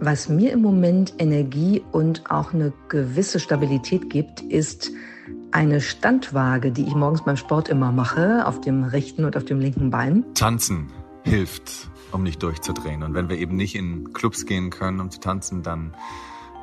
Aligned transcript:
Was 0.00 0.28
mir 0.28 0.52
im 0.52 0.62
Moment 0.62 1.14
Energie 1.18 1.82
und 1.90 2.30
auch 2.30 2.54
eine 2.54 2.72
gewisse 2.88 3.40
Stabilität 3.40 4.08
gibt, 4.10 4.40
ist 4.42 4.92
eine 5.50 5.80
Standwaage, 5.80 6.70
die 6.70 6.82
ich 6.82 6.94
morgens 6.94 7.24
beim 7.24 7.36
Sport 7.36 7.68
immer 7.68 7.90
mache, 7.90 8.46
auf 8.46 8.60
dem 8.60 8.84
rechten 8.84 9.24
und 9.24 9.36
auf 9.36 9.44
dem 9.44 9.58
linken 9.58 9.90
Bein. 9.90 10.24
Tanzen 10.34 10.92
hilft, 11.24 11.90
um 12.12 12.22
nicht 12.22 12.40
durchzudrehen. 12.44 13.02
Und 13.02 13.14
wenn 13.14 13.28
wir 13.28 13.38
eben 13.38 13.56
nicht 13.56 13.74
in 13.74 14.12
Clubs 14.12 14.46
gehen 14.46 14.70
können, 14.70 15.00
um 15.00 15.10
zu 15.10 15.18
tanzen, 15.18 15.64
dann, 15.64 15.94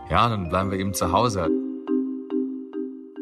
ja, 0.10 0.30
dann 0.30 0.48
bleiben 0.48 0.72
wir 0.72 0.80
eben 0.80 0.94
zu 0.94 1.12
Hause. 1.12 1.50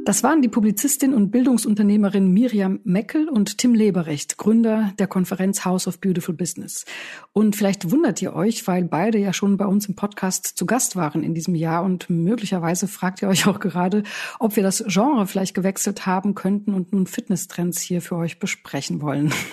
Das 0.06 0.22
waren 0.22 0.42
die 0.42 0.50
Publizistin 0.50 1.14
und 1.14 1.32
Bildungsunternehmerin 1.32 2.28
Miriam 2.28 2.82
Meckel 2.84 3.30
und 3.30 3.58
Tim 3.58 3.74
Leberecht, 3.74 4.38
Gründer 4.38 4.92
der 5.00 5.08
Konferenz 5.08 5.64
House 5.64 5.88
of 5.88 6.02
Beautiful 6.02 6.36
Business. 6.36 6.84
Und 7.32 7.56
vielleicht 7.56 7.90
wundert 7.90 8.21
ihr 8.21 8.36
euch, 8.36 8.68
weil 8.68 8.84
beide 8.84 9.18
ja 9.18 9.32
schon 9.32 9.56
bei 9.56 9.66
uns 9.66 9.88
im 9.88 9.96
Podcast 9.96 10.58
zu 10.58 10.66
Gast 10.66 10.97
waren 10.97 11.24
in 11.24 11.34
diesem 11.34 11.56
Jahr 11.56 11.84
und 11.84 12.10
möglicherweise 12.10 12.89
fragt 12.89 13.21
ihr 13.21 13.30
euch 13.30 13.47
auch 13.47 13.61
gerade, 13.61 14.04
ob 14.39 14.58
wir 14.58 14.64
das 14.64 14.84
Genre 14.88 15.25
vielleicht 15.25 15.54
gewechselt 15.54 16.06
haben 16.06 16.36
könnten 16.36 16.74
und 16.74 16.92
nun 16.92 17.08
Fitnesstrends 17.08 17.80
hier 17.80 18.02
für 18.02 18.18
euch 18.18 18.39
besprechen 18.39 19.02
wollen. 19.02 19.33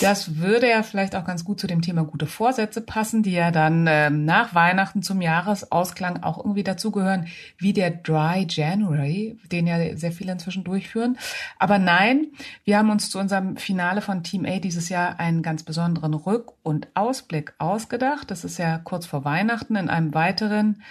Das 0.00 0.36
würde 0.36 0.68
ja 0.68 0.84
vielleicht 0.84 1.16
auch 1.16 1.24
ganz 1.24 1.44
gut 1.44 1.58
zu 1.58 1.66
dem 1.66 1.82
Thema 1.82 2.04
gute 2.04 2.26
Vorsätze 2.26 2.80
passen, 2.80 3.24
die 3.24 3.32
ja 3.32 3.50
dann 3.50 3.88
äh, 3.88 4.08
nach 4.08 4.54
Weihnachten 4.54 5.02
zum 5.02 5.20
Jahresausklang 5.20 6.22
auch 6.22 6.38
irgendwie 6.38 6.62
dazugehören, 6.62 7.26
wie 7.56 7.72
der 7.72 7.90
Dry 7.90 8.46
January, 8.48 9.36
den 9.50 9.57
ja 9.66 9.96
sehr 9.96 10.12
viele 10.12 10.32
inzwischen 10.32 10.64
durchführen. 10.64 11.18
Aber 11.58 11.78
nein, 11.78 12.28
wir 12.64 12.78
haben 12.78 12.90
uns 12.90 13.10
zu 13.10 13.18
unserem 13.18 13.56
Finale 13.56 14.00
von 14.00 14.22
Team 14.22 14.44
A 14.46 14.58
dieses 14.58 14.88
Jahr 14.88 15.18
einen 15.18 15.42
ganz 15.42 15.62
besonderen 15.62 16.14
Rück- 16.14 16.52
und 16.62 16.88
Ausblick 16.94 17.54
ausgedacht. 17.58 18.30
Das 18.30 18.44
ist 18.44 18.58
ja 18.58 18.78
kurz 18.78 19.06
vor 19.06 19.24
Weihnachten 19.24 19.76
in 19.76 19.88
einem 19.88 20.14
weiteren 20.14 20.82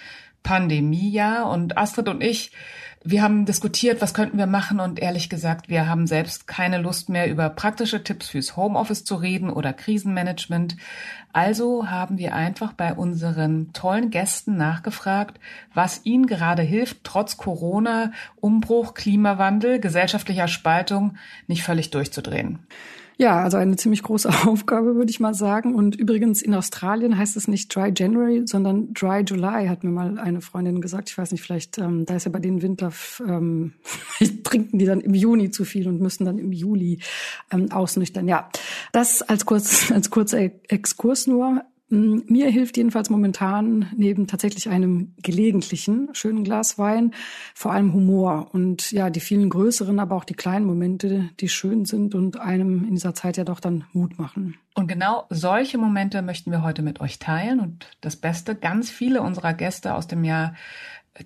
Pandemiejahr. 0.42 1.50
Und 1.50 1.76
Astrid 1.76 2.08
und 2.08 2.22
ich 2.22 2.52
wir 3.04 3.22
haben 3.22 3.46
diskutiert, 3.46 4.02
was 4.02 4.12
könnten 4.12 4.38
wir 4.38 4.46
machen 4.46 4.80
und 4.80 4.98
ehrlich 4.98 5.28
gesagt, 5.28 5.68
wir 5.68 5.88
haben 5.88 6.06
selbst 6.06 6.46
keine 6.46 6.78
Lust 6.78 7.08
mehr 7.08 7.30
über 7.30 7.48
praktische 7.48 8.02
Tipps 8.02 8.28
fürs 8.28 8.56
Homeoffice 8.56 9.04
zu 9.04 9.14
reden 9.16 9.50
oder 9.50 9.72
Krisenmanagement. 9.72 10.76
Also 11.32 11.88
haben 11.88 12.18
wir 12.18 12.34
einfach 12.34 12.72
bei 12.72 12.92
unseren 12.94 13.72
tollen 13.72 14.10
Gästen 14.10 14.56
nachgefragt, 14.56 15.38
was 15.74 16.00
ihnen 16.04 16.26
gerade 16.26 16.62
hilft, 16.62 17.04
trotz 17.04 17.36
Corona, 17.36 18.12
Umbruch, 18.36 18.94
Klimawandel, 18.94 19.78
gesellschaftlicher 19.78 20.48
Spaltung 20.48 21.16
nicht 21.46 21.62
völlig 21.62 21.90
durchzudrehen. 21.90 22.58
Ja, 23.20 23.42
also 23.42 23.56
eine 23.56 23.74
ziemlich 23.74 24.04
große 24.04 24.30
Aufgabe, 24.46 24.94
würde 24.94 25.10
ich 25.10 25.18
mal 25.18 25.34
sagen. 25.34 25.74
Und 25.74 25.96
übrigens 25.96 26.40
in 26.40 26.54
Australien 26.54 27.18
heißt 27.18 27.36
es 27.36 27.48
nicht 27.48 27.74
Dry 27.74 27.92
January, 27.94 28.42
sondern 28.46 28.94
Dry 28.94 29.24
July, 29.26 29.66
hat 29.66 29.82
mir 29.82 29.90
mal 29.90 30.20
eine 30.20 30.40
Freundin 30.40 30.80
gesagt. 30.80 31.10
Ich 31.10 31.18
weiß 31.18 31.32
nicht, 31.32 31.42
vielleicht, 31.42 31.78
ähm, 31.78 32.06
da 32.06 32.14
ist 32.14 32.26
ja 32.26 32.30
bei 32.30 32.38
den 32.38 32.62
Winter, 32.62 32.92
ähm, 33.26 33.72
trinken 34.44 34.78
die 34.78 34.84
dann 34.84 35.00
im 35.00 35.14
Juni 35.14 35.50
zu 35.50 35.64
viel 35.64 35.88
und 35.88 36.00
müssen 36.00 36.26
dann 36.26 36.38
im 36.38 36.52
Juli 36.52 37.00
ähm, 37.50 37.72
ausnüchtern. 37.72 38.28
Ja, 38.28 38.50
das 38.92 39.22
als 39.22 39.44
kurz, 39.44 39.90
als 39.92 40.10
kurzer 40.10 40.38
Exkurs 40.68 41.26
nur. 41.26 41.64
Mm, 41.90 42.20
mir 42.26 42.50
hilft 42.50 42.76
jedenfalls 42.76 43.08
momentan 43.08 43.90
neben 43.96 44.26
tatsächlich 44.26 44.68
einem 44.68 45.14
gelegentlichen 45.22 46.10
schönen 46.12 46.44
Glas 46.44 46.78
Wein 46.78 47.12
vor 47.54 47.72
allem 47.72 47.94
Humor 47.94 48.48
und 48.52 48.92
ja, 48.92 49.08
die 49.08 49.20
vielen 49.20 49.48
größeren, 49.48 49.98
aber 49.98 50.16
auch 50.16 50.24
die 50.24 50.34
kleinen 50.34 50.66
Momente, 50.66 51.30
die 51.40 51.48
schön 51.48 51.86
sind 51.86 52.14
und 52.14 52.38
einem 52.40 52.84
in 52.84 52.94
dieser 52.94 53.14
Zeit 53.14 53.36
ja 53.38 53.44
doch 53.44 53.60
dann 53.60 53.84
Mut 53.92 54.18
machen. 54.18 54.56
Und 54.74 54.86
genau 54.86 55.24
solche 55.30 55.78
Momente 55.78 56.22
möchten 56.22 56.50
wir 56.50 56.62
heute 56.62 56.82
mit 56.82 57.00
euch 57.00 57.18
teilen 57.18 57.58
und 57.58 57.90
das 58.00 58.16
Beste, 58.16 58.54
ganz 58.54 58.90
viele 58.90 59.22
unserer 59.22 59.54
Gäste 59.54 59.94
aus 59.94 60.06
dem 60.06 60.24
Jahr 60.24 60.54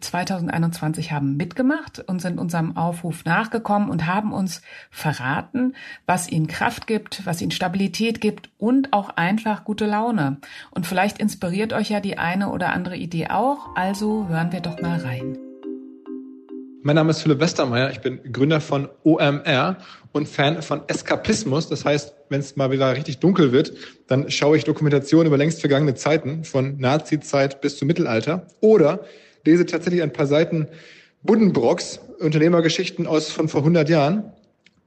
2021 0.00 1.12
haben 1.12 1.36
mitgemacht 1.36 2.00
und 2.06 2.20
sind 2.20 2.38
unserem 2.38 2.76
Aufruf 2.76 3.24
nachgekommen 3.24 3.90
und 3.90 4.06
haben 4.06 4.32
uns 4.32 4.62
verraten, 4.90 5.74
was 6.06 6.28
ihnen 6.28 6.46
Kraft 6.46 6.86
gibt, 6.86 7.26
was 7.26 7.42
ihnen 7.42 7.50
Stabilität 7.50 8.20
gibt 8.20 8.50
und 8.58 8.92
auch 8.92 9.10
einfach 9.10 9.64
gute 9.64 9.86
Laune. 9.86 10.38
Und 10.70 10.86
vielleicht 10.86 11.18
inspiriert 11.18 11.72
euch 11.72 11.90
ja 11.90 12.00
die 12.00 12.18
eine 12.18 12.48
oder 12.48 12.72
andere 12.72 12.96
Idee 12.96 13.28
auch, 13.28 13.76
also 13.76 14.28
hören 14.28 14.52
wir 14.52 14.60
doch 14.60 14.80
mal 14.80 14.98
rein. 15.00 15.38
Mein 16.84 16.96
Name 16.96 17.10
ist 17.10 17.22
Philipp 17.22 17.38
Westermeier, 17.38 17.92
ich 17.92 18.00
bin 18.00 18.20
Gründer 18.32 18.60
von 18.60 18.88
OMR 19.04 19.76
und 20.10 20.28
Fan 20.28 20.62
von 20.62 20.82
Eskapismus. 20.88 21.68
Das 21.68 21.84
heißt, 21.84 22.12
wenn 22.28 22.40
es 22.40 22.56
mal 22.56 22.72
wieder 22.72 22.96
richtig 22.96 23.18
dunkel 23.18 23.52
wird, 23.52 23.72
dann 24.08 24.28
schaue 24.32 24.56
ich 24.56 24.64
Dokumentationen 24.64 25.28
über 25.28 25.36
längst 25.36 25.60
vergangene 25.60 25.94
Zeiten, 25.94 26.42
von 26.42 26.78
Nazi-Zeit 26.78 27.60
bis 27.60 27.78
zum 27.78 27.86
Mittelalter. 27.86 28.48
Oder 28.60 29.04
lese 29.44 29.66
tatsächlich 29.66 30.02
ein 30.02 30.12
paar 30.12 30.26
Seiten 30.26 30.68
Buddenbrocks, 31.22 32.00
Unternehmergeschichten 32.20 33.06
aus 33.06 33.30
von 33.30 33.48
vor 33.48 33.60
100 33.60 33.88
Jahren. 33.88 34.32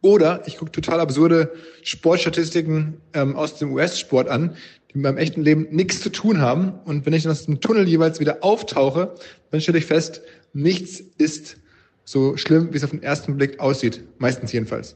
Oder 0.01 0.43
ich 0.45 0.57
gucke 0.57 0.71
total 0.71 0.99
absurde 0.99 1.51
Sportstatistiken 1.81 3.01
ähm, 3.13 3.35
aus 3.35 3.57
dem 3.57 3.73
US-Sport 3.73 4.29
an, 4.29 4.55
die 4.91 4.97
mit 4.97 5.03
meinem 5.03 5.17
echten 5.17 5.41
Leben 5.41 5.67
nichts 5.71 6.01
zu 6.01 6.11
tun 6.11 6.41
haben. 6.41 6.73
Und 6.85 7.05
wenn 7.05 7.13
ich 7.13 7.27
aus 7.27 7.45
dem 7.45 7.59
Tunnel 7.59 7.87
jeweils 7.87 8.19
wieder 8.19 8.43
auftauche, 8.43 9.15
dann 9.51 9.61
stelle 9.61 9.79
ich 9.79 9.85
fest, 9.85 10.21
nichts 10.53 10.99
ist 11.17 11.57
so 12.03 12.37
schlimm, 12.37 12.71
wie 12.71 12.77
es 12.77 12.83
auf 12.83 12.91
den 12.91 13.01
ersten 13.01 13.35
Blick 13.35 13.59
aussieht. 13.59 14.03
Meistens 14.19 14.51
jedenfalls. 14.51 14.95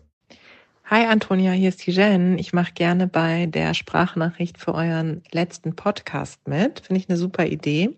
Hi 0.86 1.06
Antonia, 1.06 1.52
hier 1.52 1.70
ist 1.70 1.86
die 1.86 1.92
Jen. 1.92 2.38
Ich 2.40 2.52
mache 2.52 2.74
gerne 2.74 3.08
bei 3.08 3.46
der 3.46 3.74
Sprachnachricht 3.74 4.58
für 4.58 4.74
euren 4.74 5.22
letzten 5.32 5.76
Podcast 5.76 6.48
mit. 6.48 6.80
Finde 6.80 7.02
ich 7.02 7.10
eine 7.10 7.18
super 7.18 7.46
Idee. 7.46 7.96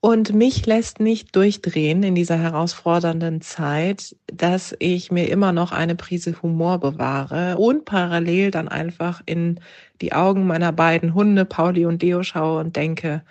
Und 0.00 0.32
mich 0.32 0.64
lässt 0.64 1.00
nicht 1.00 1.34
durchdrehen 1.34 2.04
in 2.04 2.14
dieser 2.14 2.38
herausfordernden 2.38 3.40
Zeit, 3.40 4.14
dass 4.28 4.76
ich 4.78 5.10
mir 5.10 5.28
immer 5.28 5.50
noch 5.50 5.72
eine 5.72 5.96
Prise 5.96 6.40
Humor 6.40 6.78
bewahre 6.78 7.58
und 7.58 7.84
parallel 7.84 8.52
dann 8.52 8.68
einfach 8.68 9.22
in 9.26 9.58
die 10.00 10.12
Augen 10.12 10.46
meiner 10.46 10.70
beiden 10.70 11.14
Hunde, 11.14 11.44
Pauli 11.44 11.84
und 11.84 12.00
Deo, 12.00 12.22
schaue 12.22 12.60
und 12.60 12.76
denke, 12.76 13.24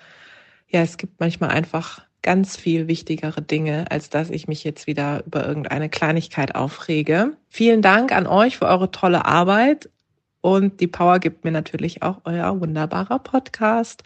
ja, 0.67 0.81
es 0.81 0.97
gibt 0.97 1.21
manchmal 1.21 1.51
einfach 1.51 2.05
ganz 2.21 2.57
viel 2.57 2.89
wichtigere 2.89 3.41
Dinge, 3.41 3.89
als 3.89 4.09
dass 4.09 4.29
ich 4.29 4.49
mich 4.49 4.65
jetzt 4.65 4.87
wieder 4.87 5.23
über 5.25 5.47
irgendeine 5.47 5.87
Kleinigkeit 5.87 6.55
aufrege. 6.55 7.37
Vielen 7.47 7.81
Dank 7.81 8.11
an 8.11 8.27
euch 8.27 8.57
für 8.57 8.65
eure 8.65 8.91
tolle 8.91 9.23
Arbeit 9.23 9.89
und 10.41 10.81
die 10.81 10.87
Power 10.87 11.19
gibt 11.19 11.45
mir 11.45 11.51
natürlich 11.51 12.03
auch 12.03 12.21
euer 12.25 12.59
wunderbarer 12.59 13.19
Podcast. 13.19 14.03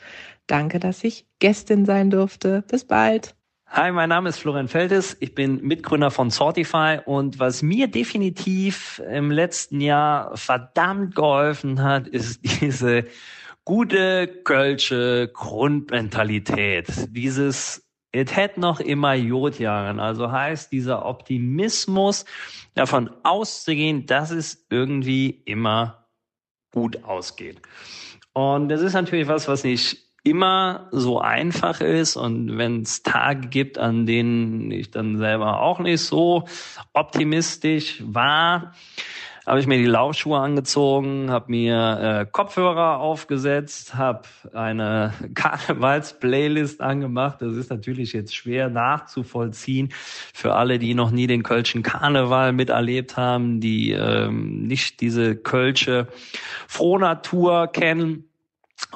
Danke, 0.51 0.81
dass 0.81 1.05
ich 1.05 1.25
Gästin 1.39 1.85
sein 1.85 2.09
durfte. 2.09 2.65
Bis 2.69 2.83
bald. 2.83 3.35
Hi, 3.67 3.89
mein 3.93 4.09
Name 4.09 4.27
ist 4.27 4.39
Florian 4.39 4.67
Feldes. 4.67 5.15
Ich 5.21 5.33
bin 5.33 5.61
Mitgründer 5.61 6.11
von 6.11 6.29
Sortify 6.29 6.99
und 7.05 7.39
was 7.39 7.61
mir 7.61 7.87
definitiv 7.87 9.01
im 9.09 9.31
letzten 9.31 9.79
Jahr 9.79 10.35
verdammt 10.35 11.15
geholfen 11.15 11.81
hat, 11.81 12.09
ist 12.09 12.41
diese 12.61 13.05
gute 13.63 14.27
kölsche 14.27 15.31
Grundmentalität. 15.33 16.87
Dieses 17.15 17.89
It 18.13 18.35
had 18.35 18.57
noch 18.57 18.81
immer 18.81 19.13
Jodjahren. 19.13 20.01
Also 20.01 20.33
heißt 20.33 20.69
dieser 20.73 21.05
Optimismus 21.05 22.25
davon 22.73 23.09
auszugehen, 23.23 24.05
dass 24.05 24.31
es 24.31 24.65
irgendwie 24.69 25.29
immer 25.45 26.09
gut 26.73 27.05
ausgeht. 27.05 27.61
Und 28.33 28.67
das 28.67 28.81
ist 28.81 28.95
natürlich 28.95 29.29
was, 29.29 29.47
was 29.47 29.63
nicht 29.63 30.10
immer 30.23 30.87
so 30.91 31.19
einfach 31.19 31.81
ist 31.81 32.15
und 32.15 32.57
wenn 32.57 32.81
es 32.81 33.01
Tage 33.03 33.47
gibt, 33.47 33.77
an 33.77 34.05
denen 34.05 34.69
ich 34.69 34.91
dann 34.91 35.17
selber 35.17 35.61
auch 35.61 35.79
nicht 35.79 36.01
so 36.01 36.45
optimistisch 36.93 38.03
war, 38.05 38.73
habe 39.47 39.59
ich 39.59 39.65
mir 39.65 39.79
die 39.79 39.85
Laufschuhe 39.85 40.37
angezogen, 40.39 41.31
habe 41.31 41.49
mir 41.49 41.99
äh, 42.21 42.25
Kopfhörer 42.31 42.99
aufgesetzt, 42.99 43.95
habe 43.95 44.21
eine 44.53 45.13
Karnevals-Playlist 45.33 46.79
angemacht. 46.79 47.41
Das 47.41 47.55
ist 47.55 47.71
natürlich 47.71 48.13
jetzt 48.13 48.35
schwer 48.35 48.69
nachzuvollziehen 48.69 49.89
für 50.33 50.53
alle, 50.53 50.77
die 50.77 50.93
noch 50.93 51.09
nie 51.09 51.25
den 51.25 51.41
Kölschen 51.41 51.81
Karneval 51.81 52.53
miterlebt 52.53 53.17
haben, 53.17 53.59
die 53.59 53.91
ähm, 53.91 54.67
nicht 54.67 55.01
diese 55.01 55.35
Kölsche 55.35 56.07
Frohnatur 56.67 57.67
kennen 57.67 58.30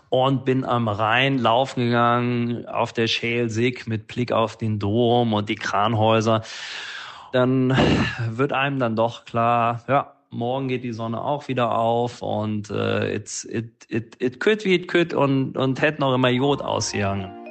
und 0.10 0.46
bin 0.46 0.64
am 0.64 0.88
Rhein 0.88 1.38
laufen 1.38 1.86
gegangen 1.86 2.66
auf 2.68 2.94
der 2.94 3.08
Schelsig 3.08 3.88
mit 3.88 4.08
Blick 4.08 4.32
auf 4.32 4.58
den 4.58 4.80
Dom 4.80 5.34
und 5.34 5.50
die 5.50 5.56
Kranhäuser. 5.56 6.42
Dann 7.32 7.78
wird 8.30 8.54
einem 8.54 8.80
dann 8.80 8.96
doch 8.96 9.26
klar, 9.26 9.84
ja, 9.88 10.14
morgen 10.30 10.68
geht 10.68 10.84
die 10.84 10.94
Sonne 10.94 11.22
auch 11.22 11.48
wieder 11.48 11.78
auf 11.78 12.22
und 12.22 12.70
äh, 12.70 13.16
it, 13.16 13.48
it, 13.50 13.86
it, 13.90 14.22
it 14.22 14.40
could 14.40 14.66
wie 14.66 14.76
it 14.76 14.88
could 14.88 15.14
und, 15.14 15.58
und 15.58 15.82
hätte 15.82 16.02
noch 16.02 16.14
immer 16.14 16.30
Jod 16.30 16.62
ausgegangen. 16.62 17.45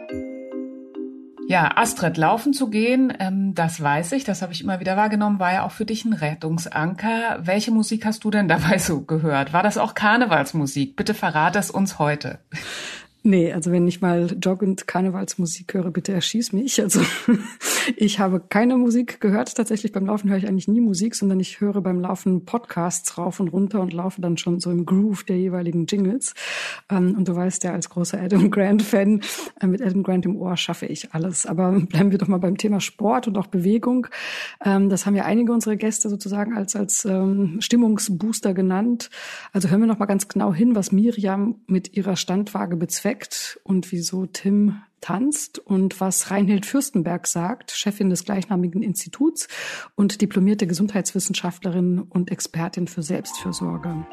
Ja, 1.46 1.76
Astrid, 1.76 2.16
laufen 2.16 2.54
zu 2.54 2.70
gehen, 2.70 3.12
ähm, 3.18 3.54
das 3.54 3.80
weiß 3.80 4.12
ich, 4.12 4.24
das 4.24 4.40
habe 4.40 4.54
ich 4.54 4.62
immer 4.62 4.80
wieder 4.80 4.96
wahrgenommen, 4.96 5.38
war 5.38 5.52
ja 5.52 5.64
auch 5.64 5.72
für 5.72 5.84
dich 5.84 6.06
ein 6.06 6.14
Rettungsanker. 6.14 7.38
Welche 7.42 7.70
Musik 7.70 8.06
hast 8.06 8.24
du 8.24 8.30
denn 8.30 8.48
dabei 8.48 8.78
so 8.78 9.02
gehört? 9.02 9.52
War 9.52 9.62
das 9.62 9.76
auch 9.76 9.94
Karnevalsmusik? 9.94 10.96
Bitte 10.96 11.12
verrate 11.12 11.58
es 11.58 11.70
uns 11.70 11.98
heute. 11.98 12.38
Nee, 13.26 13.54
also 13.54 13.72
wenn 13.72 13.88
ich 13.88 14.02
mal 14.02 14.36
Jog- 14.38 14.60
und 14.60 14.86
Karnevalsmusik 14.86 15.72
höre, 15.72 15.90
bitte 15.90 16.12
erschieß 16.12 16.52
mich. 16.52 16.82
Also 16.82 17.00
ich 17.96 18.18
habe 18.18 18.38
keine 18.38 18.76
Musik 18.76 19.18
gehört. 19.18 19.54
Tatsächlich 19.54 19.92
beim 19.92 20.04
Laufen 20.04 20.28
höre 20.28 20.36
ich 20.36 20.46
eigentlich 20.46 20.68
nie 20.68 20.82
Musik, 20.82 21.14
sondern 21.14 21.40
ich 21.40 21.58
höre 21.58 21.80
beim 21.80 22.00
Laufen 22.00 22.44
Podcasts 22.44 23.16
rauf 23.16 23.40
und 23.40 23.48
runter 23.48 23.80
und 23.80 23.94
laufe 23.94 24.20
dann 24.20 24.36
schon 24.36 24.60
so 24.60 24.70
im 24.70 24.84
Groove 24.84 25.24
der 25.24 25.38
jeweiligen 25.38 25.86
Jingles. 25.86 26.34
Ähm, 26.90 27.14
und 27.16 27.26
du 27.26 27.34
weißt 27.34 27.64
ja, 27.64 27.72
als 27.72 27.88
großer 27.88 28.20
Adam 28.20 28.50
Grant-Fan, 28.50 29.22
äh, 29.58 29.66
mit 29.68 29.80
Adam 29.80 30.02
Grant 30.02 30.26
im 30.26 30.36
Ohr 30.36 30.58
schaffe 30.58 30.84
ich 30.84 31.14
alles. 31.14 31.46
Aber 31.46 31.72
bleiben 31.88 32.10
wir 32.10 32.18
doch 32.18 32.28
mal 32.28 32.36
beim 32.36 32.58
Thema 32.58 32.82
Sport 32.82 33.26
und 33.26 33.38
auch 33.38 33.46
Bewegung. 33.46 34.06
Ähm, 34.62 34.90
das 34.90 35.06
haben 35.06 35.16
ja 35.16 35.24
einige 35.24 35.50
unserer 35.50 35.76
Gäste 35.76 36.10
sozusagen 36.10 36.54
als, 36.54 36.76
als 36.76 37.06
ähm, 37.06 37.56
Stimmungsbooster 37.60 38.52
genannt. 38.52 39.08
Also 39.54 39.70
hören 39.70 39.80
wir 39.80 39.86
noch 39.86 39.98
mal 39.98 40.04
ganz 40.04 40.28
genau 40.28 40.52
hin, 40.52 40.76
was 40.76 40.92
Miriam 40.92 41.62
mit 41.66 41.96
ihrer 41.96 42.16
Standwaage 42.16 42.76
bezweckt 42.76 43.13
entdeckt 43.14 43.60
und 43.62 43.92
wieso 43.92 44.26
Tim 44.26 44.82
tanzt 45.00 45.58
und 45.58 46.00
was 46.00 46.30
Reinhild 46.30 46.66
Fürstenberg 46.66 47.26
sagt, 47.26 47.70
Chefin 47.70 48.10
des 48.10 48.24
gleichnamigen 48.24 48.82
Instituts 48.82 49.48
und 49.94 50.20
diplomierte 50.20 50.66
Gesundheitswissenschaftlerin 50.66 52.00
und 52.00 52.30
Expertin 52.30 52.88
für 52.88 53.02
Selbstfürsorge. 53.02 54.06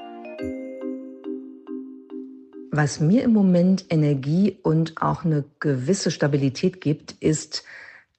Was 2.73 2.99
mir 2.99 3.23
im 3.23 3.33
Moment 3.33 3.85
Energie 3.89 4.59
und 4.63 5.01
auch 5.01 5.25
eine 5.25 5.45
gewisse 5.59 6.11
Stabilität 6.11 6.79
gibt, 6.79 7.13
ist 7.13 7.63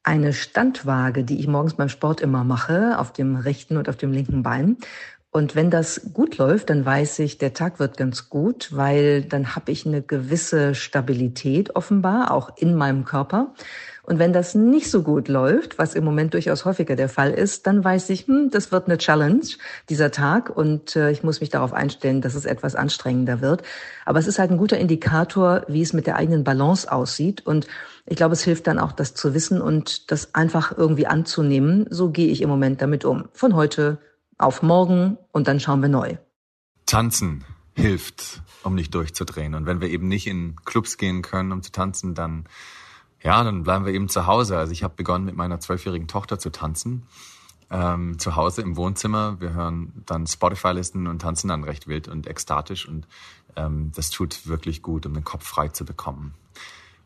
eine 0.02 0.32
Standwaage, 0.32 1.24
die 1.24 1.38
ich 1.38 1.46
morgens 1.46 1.74
beim 1.74 1.88
Sport 1.88 2.20
immer 2.20 2.42
mache, 2.42 2.98
auf 2.98 3.12
dem 3.12 3.36
rechten 3.36 3.76
und 3.76 3.88
auf 3.88 3.96
dem 3.96 4.12
linken 4.12 4.42
Bein. 4.42 4.76
Und 5.32 5.56
wenn 5.56 5.70
das 5.70 6.10
gut 6.12 6.36
läuft, 6.36 6.68
dann 6.68 6.84
weiß 6.84 7.18
ich, 7.20 7.38
der 7.38 7.54
Tag 7.54 7.78
wird 7.78 7.96
ganz 7.96 8.28
gut, 8.28 8.68
weil 8.72 9.22
dann 9.22 9.56
habe 9.56 9.72
ich 9.72 9.86
eine 9.86 10.02
gewisse 10.02 10.74
Stabilität 10.74 11.74
offenbar, 11.74 12.32
auch 12.32 12.50
in 12.58 12.74
meinem 12.74 13.06
Körper. 13.06 13.54
Und 14.02 14.18
wenn 14.18 14.34
das 14.34 14.54
nicht 14.54 14.90
so 14.90 15.02
gut 15.02 15.28
läuft, 15.28 15.78
was 15.78 15.94
im 15.94 16.04
Moment 16.04 16.34
durchaus 16.34 16.66
häufiger 16.66 16.96
der 16.96 17.08
Fall 17.08 17.30
ist, 17.30 17.66
dann 17.66 17.82
weiß 17.82 18.10
ich, 18.10 18.26
hm, 18.26 18.50
das 18.50 18.72
wird 18.72 18.88
eine 18.88 18.98
Challenge, 18.98 19.46
dieser 19.88 20.10
Tag. 20.10 20.54
Und 20.54 20.96
äh, 20.96 21.10
ich 21.10 21.22
muss 21.22 21.40
mich 21.40 21.48
darauf 21.48 21.72
einstellen, 21.72 22.20
dass 22.20 22.34
es 22.34 22.44
etwas 22.44 22.74
anstrengender 22.74 23.40
wird. 23.40 23.62
Aber 24.04 24.18
es 24.18 24.26
ist 24.26 24.38
halt 24.38 24.50
ein 24.50 24.58
guter 24.58 24.76
Indikator, 24.76 25.62
wie 25.66 25.80
es 25.80 25.94
mit 25.94 26.06
der 26.06 26.16
eigenen 26.16 26.44
Balance 26.44 26.92
aussieht. 26.92 27.46
Und 27.46 27.68
ich 28.04 28.16
glaube, 28.16 28.34
es 28.34 28.42
hilft 28.42 28.66
dann 28.66 28.78
auch, 28.78 28.92
das 28.92 29.14
zu 29.14 29.32
wissen 29.32 29.62
und 29.62 30.10
das 30.10 30.34
einfach 30.34 30.76
irgendwie 30.76 31.06
anzunehmen. 31.06 31.86
So 31.88 32.10
gehe 32.10 32.28
ich 32.28 32.42
im 32.42 32.50
Moment 32.50 32.82
damit 32.82 33.06
um. 33.06 33.30
Von 33.32 33.54
heute 33.54 33.96
auf 34.42 34.62
morgen 34.62 35.18
und 35.32 35.48
dann 35.48 35.60
schauen 35.60 35.82
wir 35.82 35.88
neu. 35.88 36.16
Tanzen 36.86 37.44
hilft, 37.74 38.42
um 38.62 38.74
nicht 38.74 38.94
durchzudrehen. 38.94 39.54
Und 39.54 39.66
wenn 39.66 39.80
wir 39.80 39.88
eben 39.88 40.08
nicht 40.08 40.26
in 40.26 40.56
Clubs 40.64 40.98
gehen 40.98 41.22
können, 41.22 41.52
um 41.52 41.62
zu 41.62 41.72
tanzen, 41.72 42.14
dann 42.14 42.46
ja, 43.22 43.44
dann 43.44 43.62
bleiben 43.62 43.84
wir 43.84 43.92
eben 43.92 44.08
zu 44.08 44.26
Hause. 44.26 44.58
Also 44.58 44.72
ich 44.72 44.82
habe 44.82 44.94
begonnen 44.96 45.24
mit 45.24 45.36
meiner 45.36 45.60
zwölfjährigen 45.60 46.08
Tochter 46.08 46.38
zu 46.38 46.50
tanzen. 46.50 47.06
Ähm, 47.70 48.18
zu 48.18 48.36
Hause 48.36 48.62
im 48.62 48.76
Wohnzimmer. 48.76 49.40
Wir 49.40 49.54
hören 49.54 50.02
dann 50.04 50.26
Spotify-Listen 50.26 51.06
und 51.06 51.22
tanzen 51.22 51.48
dann 51.48 51.64
recht 51.64 51.86
wild 51.86 52.08
und 52.08 52.26
ekstatisch. 52.26 52.86
Und 52.86 53.06
ähm, 53.56 53.92
das 53.94 54.10
tut 54.10 54.46
wirklich 54.46 54.82
gut, 54.82 55.06
um 55.06 55.14
den 55.14 55.24
Kopf 55.24 55.46
frei 55.46 55.68
zu 55.68 55.84
bekommen. 55.84 56.34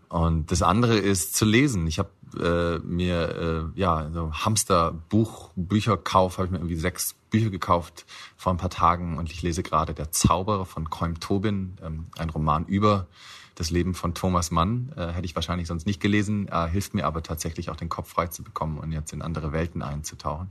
Und 0.08 0.50
das 0.50 0.62
andere 0.62 0.96
ist 0.96 1.36
zu 1.36 1.44
lesen. 1.44 1.86
Ich 1.86 1.98
habe 1.98 2.10
äh, 2.38 2.78
mir 2.84 3.72
äh, 3.76 3.80
ja 3.80 4.10
so 4.12 4.32
Hamster-Buch, 4.32 5.50
Bücherkauf, 5.54 6.38
habe 6.38 6.46
ich 6.46 6.50
mir 6.50 6.58
irgendwie 6.58 6.76
sechs 6.76 7.14
Bücher 7.36 7.50
gekauft 7.50 8.06
vor 8.36 8.52
ein 8.52 8.56
paar 8.56 8.70
Tagen 8.70 9.18
und 9.18 9.30
ich 9.30 9.42
lese 9.42 9.62
gerade 9.62 9.92
Der 9.92 10.10
Zauberer 10.10 10.64
von 10.64 10.88
Kolm 10.88 11.20
Tobin, 11.20 11.76
ähm, 11.84 12.06
ein 12.16 12.30
Roman 12.30 12.64
über 12.64 13.08
das 13.56 13.70
Leben 13.70 13.94
von 13.94 14.14
Thomas 14.14 14.50
Mann. 14.50 14.90
Äh, 14.96 15.08
hätte 15.08 15.26
ich 15.26 15.34
wahrscheinlich 15.34 15.68
sonst 15.68 15.84
nicht 15.84 16.00
gelesen, 16.00 16.48
äh, 16.48 16.66
hilft 16.66 16.94
mir 16.94 17.04
aber 17.04 17.22
tatsächlich 17.22 17.68
auch 17.68 17.76
den 17.76 17.90
Kopf 17.90 18.08
frei 18.08 18.28
zu 18.28 18.42
bekommen 18.42 18.78
und 18.78 18.90
jetzt 18.90 19.12
in 19.12 19.20
andere 19.20 19.52
Welten 19.52 19.82
einzutauchen. 19.82 20.48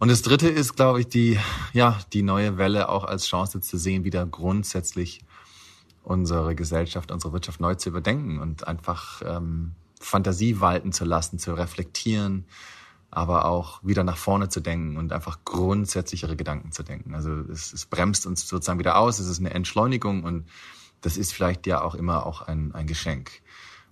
Und 0.00 0.08
das 0.10 0.22
dritte 0.22 0.48
ist, 0.48 0.74
glaube 0.74 1.00
ich, 1.00 1.06
die, 1.06 1.38
ja, 1.72 2.00
die 2.12 2.22
neue 2.22 2.58
Welle 2.58 2.88
auch 2.88 3.04
als 3.04 3.26
Chance 3.26 3.60
zu 3.60 3.78
sehen, 3.78 4.02
wieder 4.02 4.26
grundsätzlich 4.26 5.20
unsere 6.02 6.56
Gesellschaft, 6.56 7.12
unsere 7.12 7.32
Wirtschaft 7.32 7.60
neu 7.60 7.76
zu 7.76 7.90
überdenken 7.90 8.40
und 8.40 8.66
einfach 8.66 9.22
ähm, 9.24 9.76
Fantasie 10.00 10.60
walten 10.60 10.90
zu 10.90 11.04
lassen, 11.04 11.38
zu 11.38 11.54
reflektieren, 11.54 12.46
aber 13.10 13.44
auch 13.46 13.82
wieder 13.82 14.04
nach 14.04 14.16
vorne 14.16 14.48
zu 14.48 14.60
denken 14.60 14.96
und 14.96 15.12
einfach 15.12 15.38
grundsätzlichere 15.44 16.36
Gedanken 16.36 16.72
zu 16.72 16.82
denken. 16.82 17.14
Also 17.14 17.30
es, 17.50 17.72
es 17.72 17.86
bremst 17.86 18.26
uns 18.26 18.46
sozusagen 18.46 18.78
wieder 18.78 18.96
aus, 18.96 19.18
es 19.18 19.26
ist 19.26 19.40
eine 19.40 19.50
Entschleunigung 19.50 20.24
und 20.24 20.48
das 21.00 21.16
ist 21.16 21.32
vielleicht 21.32 21.66
ja 21.66 21.82
auch 21.82 21.94
immer 21.94 22.26
auch 22.26 22.42
ein, 22.42 22.74
ein 22.74 22.86
Geschenk. 22.86 23.42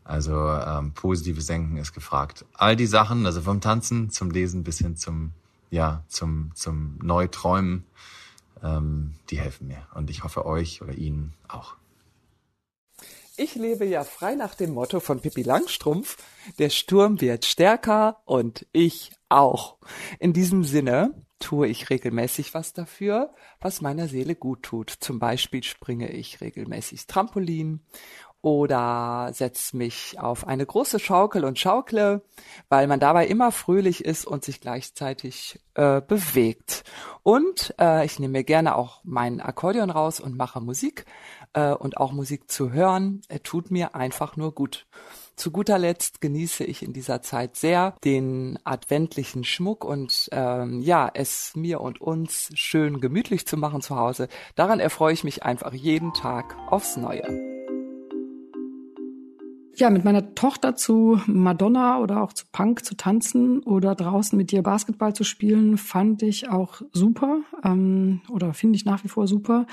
Also 0.05 0.49
ähm, 0.49 0.93
positives 0.93 1.47
Denken 1.47 1.76
ist 1.76 1.93
gefragt. 1.93 2.44
All 2.55 2.76
die 2.76 2.87
Sachen, 2.87 3.26
also 3.26 3.43
vom 3.43 3.61
Tanzen 3.61 4.11
zum 4.11 4.31
Lesen 4.31 4.65
bis 4.65 4.79
hin 4.79 4.97
zum 4.97 5.32
ja 5.70 6.03
zum 6.09 6.53
zum 6.55 6.99
Neuträumen, 7.03 7.85
ähm, 8.62 9.15
die 9.31 9.38
helfen 9.38 9.67
mir 9.67 9.87
und 9.94 10.09
ich 10.11 10.25
hoffe 10.25 10.47
euch 10.47 10.81
oder 10.81 10.94
Ihnen 10.94 11.35
auch. 11.47 11.77
Ich 13.40 13.55
lebe 13.55 13.85
ja 13.85 14.02
frei 14.02 14.35
nach 14.35 14.56
dem 14.56 14.75
Motto 14.75 14.99
von 14.99 15.20
Pippi 15.20 15.43
Langstrumpf, 15.43 16.17
der 16.58 16.70
Sturm 16.70 17.20
wird 17.20 17.44
stärker 17.44 18.20
und 18.25 18.67
ich 18.73 19.12
auch. 19.29 19.76
In 20.19 20.32
diesem 20.32 20.64
Sinne 20.64 21.14
tue 21.38 21.69
ich 21.69 21.88
regelmäßig 21.88 22.52
was 22.52 22.73
dafür, 22.73 23.32
was 23.61 23.81
meiner 23.81 24.08
Seele 24.08 24.35
gut 24.35 24.64
tut. 24.64 24.90
Zum 24.90 25.20
Beispiel 25.20 25.62
springe 25.62 26.11
ich 26.11 26.40
regelmäßig 26.40 27.06
Trampolin 27.06 27.81
oder 28.40 29.31
setze 29.32 29.76
mich 29.76 30.19
auf 30.19 30.46
eine 30.46 30.64
große 30.64 31.00
Schaukel 31.00 31.44
und 31.44 31.58
schaukle, 31.58 32.23
weil 32.69 32.87
man 32.87 33.00
dabei 33.00 33.26
immer 33.26 33.50
fröhlich 33.50 34.05
ist 34.05 34.26
und 34.26 34.44
sich 34.44 34.61
gleichzeitig 34.61 35.58
äh, 35.75 36.00
bewegt. 36.00 36.84
Und 37.25 37.75
äh, 37.81 38.05
ich 38.05 38.19
nehme 38.19 38.38
mir 38.38 38.44
gerne 38.44 38.76
auch 38.76 39.00
mein 39.02 39.41
Akkordeon 39.41 39.91
raus 39.91 40.20
und 40.20 40.37
mache 40.37 40.61
Musik 40.61 41.05
äh, 41.52 41.72
und 41.72 41.96
auch 41.96 42.12
Musik 42.12 42.50
zu 42.50 42.72
hören, 42.72 43.22
äh, 43.28 43.40
tut 43.40 43.70
mir 43.70 43.94
einfach 43.94 44.36
nur 44.36 44.52
gut. 44.54 44.86
Zu 45.36 45.52
guter 45.52 45.78
Letzt 45.78 46.20
genieße 46.20 46.64
ich 46.64 46.82
in 46.82 46.92
dieser 46.92 47.22
Zeit 47.22 47.54
sehr 47.54 47.94
den 48.02 48.58
adventlichen 48.64 49.44
Schmuck 49.44 49.84
und 49.84 50.28
ähm, 50.32 50.80
ja, 50.80 51.08
es 51.14 51.52
mir 51.54 51.80
und 51.80 52.00
uns 52.00 52.50
schön 52.54 53.00
gemütlich 53.00 53.46
zu 53.46 53.56
machen 53.56 53.80
zu 53.80 53.94
Hause. 53.94 54.26
Daran 54.56 54.80
erfreue 54.80 55.12
ich 55.12 55.22
mich 55.22 55.44
einfach 55.44 55.72
jeden 55.72 56.12
Tag 56.12 56.56
aufs 56.68 56.96
Neue. 56.96 57.58
Ja, 59.78 59.90
mit 59.90 60.05
meiner 60.05 60.34
Tochter 60.34 60.74
zu 60.74 61.20
Madonna 61.26 62.00
oder 62.00 62.20
auch 62.24 62.32
zu 62.32 62.46
Punk 62.50 62.84
zu 62.84 62.96
tanzen 62.96 63.60
oder 63.60 63.94
draußen 63.94 64.36
mit 64.36 64.52
ihr 64.52 64.64
Basketball 64.64 65.14
zu 65.14 65.22
spielen, 65.22 65.78
fand 65.78 66.24
ich 66.24 66.48
auch 66.48 66.82
super 66.90 67.43
ähm, 67.62 68.20
oder 68.28 68.55
finde 68.55 68.74
ich 68.74 68.84
nach 68.84 69.05
wie 69.05 69.08
vor 69.08 69.28
super. 69.28 69.67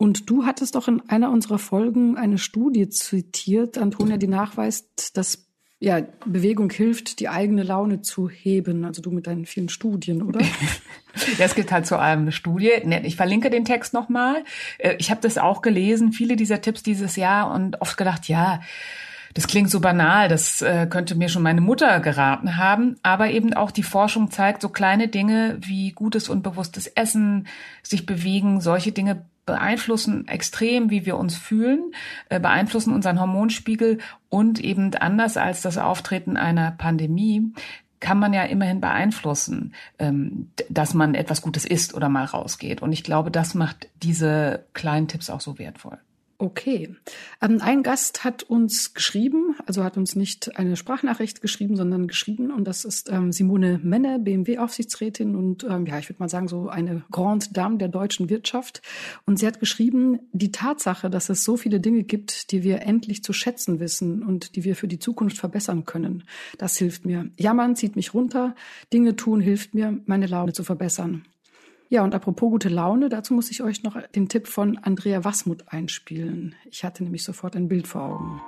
Und 0.00 0.30
du 0.30 0.46
hattest 0.46 0.76
doch 0.76 0.88
in 0.88 1.02
einer 1.10 1.30
unserer 1.30 1.58
Folgen 1.58 2.16
eine 2.16 2.38
Studie 2.38 2.88
zitiert, 2.88 3.76
Antonia, 3.76 4.16
die 4.16 4.28
nachweist, 4.28 5.14
dass 5.14 5.46
ja, 5.78 6.00
Bewegung 6.24 6.70
hilft, 6.70 7.20
die 7.20 7.28
eigene 7.28 7.64
Laune 7.64 8.00
zu 8.00 8.30
heben. 8.30 8.86
Also 8.86 9.02
du 9.02 9.10
mit 9.10 9.26
deinen 9.26 9.44
vielen 9.44 9.68
Studien, 9.68 10.22
oder? 10.22 10.40
Ja, 11.38 11.44
es 11.44 11.54
gibt 11.54 11.70
halt 11.70 11.86
so 11.86 11.96
eine 11.96 12.32
Studie. 12.32 12.70
Ne, 12.84 13.04
ich 13.04 13.16
verlinke 13.16 13.50
den 13.50 13.66
Text 13.66 13.92
nochmal. 13.92 14.44
Äh, 14.78 14.94
ich 14.98 15.10
habe 15.10 15.20
das 15.20 15.36
auch 15.36 15.60
gelesen, 15.60 16.12
viele 16.12 16.36
dieser 16.36 16.62
Tipps 16.62 16.82
dieses 16.82 17.16
Jahr 17.16 17.50
und 17.50 17.82
oft 17.82 17.98
gedacht, 17.98 18.26
ja, 18.28 18.60
das 19.34 19.48
klingt 19.48 19.70
so 19.70 19.80
banal, 19.80 20.28
das 20.28 20.62
äh, 20.62 20.86
könnte 20.88 21.14
mir 21.14 21.28
schon 21.28 21.42
meine 21.42 21.60
Mutter 21.60 22.00
geraten 22.00 22.56
haben, 22.56 22.96
aber 23.02 23.30
eben 23.30 23.52
auch 23.52 23.70
die 23.70 23.82
Forschung 23.82 24.30
zeigt, 24.30 24.62
so 24.62 24.68
kleine 24.68 25.08
Dinge 25.08 25.58
wie 25.60 25.92
gutes 25.92 26.28
und 26.28 26.42
bewusstes 26.42 26.86
Essen, 26.86 27.48
sich 27.82 28.06
bewegen, 28.06 28.60
solche 28.60 28.92
Dinge 28.92 29.26
beeinflussen 29.50 30.28
extrem, 30.28 30.90
wie 30.90 31.06
wir 31.06 31.16
uns 31.16 31.36
fühlen, 31.36 31.92
äh, 32.28 32.40
beeinflussen 32.40 32.94
unseren 32.94 33.20
Hormonspiegel 33.20 33.98
und 34.28 34.60
eben 34.60 34.94
anders 34.94 35.36
als 35.36 35.62
das 35.62 35.78
Auftreten 35.78 36.36
einer 36.36 36.70
Pandemie 36.70 37.52
kann 38.00 38.18
man 38.18 38.32
ja 38.32 38.44
immerhin 38.44 38.80
beeinflussen, 38.80 39.74
ähm, 39.98 40.50
dass 40.70 40.94
man 40.94 41.14
etwas 41.14 41.42
Gutes 41.42 41.66
isst 41.66 41.94
oder 41.94 42.08
mal 42.08 42.24
rausgeht. 42.24 42.80
Und 42.80 42.92
ich 42.92 43.04
glaube, 43.04 43.30
das 43.30 43.54
macht 43.54 43.88
diese 44.02 44.64
kleinen 44.72 45.06
Tipps 45.06 45.28
auch 45.28 45.42
so 45.42 45.58
wertvoll. 45.58 45.98
Okay. 46.40 46.96
Ähm, 47.42 47.58
ein 47.60 47.82
Gast 47.82 48.24
hat 48.24 48.44
uns 48.44 48.94
geschrieben, 48.94 49.56
also 49.66 49.84
hat 49.84 49.98
uns 49.98 50.16
nicht 50.16 50.56
eine 50.56 50.74
Sprachnachricht 50.74 51.42
geschrieben, 51.42 51.76
sondern 51.76 52.08
geschrieben. 52.08 52.50
Und 52.50 52.64
das 52.64 52.86
ist 52.86 53.10
ähm, 53.10 53.30
Simone 53.30 53.78
Menne, 53.82 54.18
BMW-Aufsichtsrätin 54.18 55.36
und 55.36 55.64
ähm, 55.64 55.84
ja, 55.84 55.98
ich 55.98 56.08
würde 56.08 56.20
mal 56.20 56.30
sagen, 56.30 56.48
so 56.48 56.70
eine 56.70 57.04
Grande 57.10 57.48
Dame 57.52 57.76
der 57.76 57.88
deutschen 57.88 58.30
Wirtschaft. 58.30 58.80
Und 59.26 59.38
sie 59.38 59.46
hat 59.46 59.60
geschrieben, 59.60 60.20
die 60.32 60.50
Tatsache, 60.50 61.10
dass 61.10 61.28
es 61.28 61.44
so 61.44 61.58
viele 61.58 61.78
Dinge 61.78 62.04
gibt, 62.04 62.52
die 62.52 62.62
wir 62.62 62.80
endlich 62.80 63.22
zu 63.22 63.34
schätzen 63.34 63.78
wissen 63.78 64.22
und 64.22 64.56
die 64.56 64.64
wir 64.64 64.76
für 64.76 64.88
die 64.88 64.98
Zukunft 64.98 65.36
verbessern 65.36 65.84
können, 65.84 66.24
das 66.56 66.78
hilft 66.78 67.04
mir. 67.04 67.28
Jammern 67.36 67.76
zieht 67.76 67.96
mich 67.96 68.14
runter, 68.14 68.54
Dinge 68.94 69.14
tun 69.14 69.42
hilft 69.42 69.74
mir, 69.74 70.00
meine 70.06 70.26
Laune 70.26 70.54
zu 70.54 70.64
verbessern. 70.64 71.26
Ja, 71.92 72.04
und 72.04 72.14
apropos 72.14 72.50
gute 72.50 72.68
Laune, 72.68 73.08
dazu 73.08 73.34
muss 73.34 73.50
ich 73.50 73.64
euch 73.64 73.82
noch 73.82 74.00
den 74.14 74.28
Tipp 74.28 74.46
von 74.46 74.78
Andrea 74.78 75.24
Wasmut 75.24 75.64
einspielen. 75.66 76.54
Ich 76.70 76.84
hatte 76.84 77.02
nämlich 77.02 77.24
sofort 77.24 77.56
ein 77.56 77.66
Bild 77.66 77.88
vor 77.88 78.02
Augen. 78.02 78.40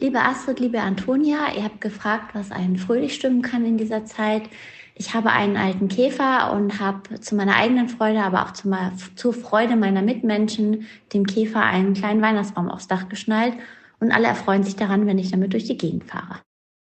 Liebe 0.00 0.20
Astrid, 0.20 0.58
liebe 0.58 0.80
Antonia, 0.80 1.54
ihr 1.54 1.64
habt 1.64 1.82
gefragt, 1.82 2.34
was 2.34 2.50
einen 2.50 2.78
fröhlich 2.78 3.14
stimmen 3.14 3.42
kann 3.42 3.66
in 3.66 3.76
dieser 3.76 4.06
Zeit. 4.06 4.48
Ich 4.94 5.12
habe 5.12 5.32
einen 5.32 5.58
alten 5.58 5.88
Käfer 5.88 6.54
und 6.54 6.80
habe 6.80 7.20
zu 7.20 7.36
meiner 7.36 7.56
eigenen 7.56 7.90
Freude, 7.90 8.22
aber 8.22 8.46
auch 8.46 8.52
zu 8.52 8.70
zur 9.16 9.34
Freude 9.34 9.76
meiner 9.76 10.00
Mitmenschen 10.00 10.86
dem 11.12 11.26
Käfer 11.26 11.62
einen 11.62 11.92
kleinen 11.92 12.22
Weihnachtsbaum 12.22 12.70
aufs 12.70 12.88
Dach 12.88 13.10
geschnallt 13.10 13.52
und 14.00 14.12
alle 14.12 14.28
erfreuen 14.28 14.62
sich 14.62 14.76
daran, 14.76 15.06
wenn 15.06 15.18
ich 15.18 15.30
damit 15.30 15.52
durch 15.52 15.64
die 15.64 15.76
Gegend 15.76 16.04
fahre. 16.04 16.40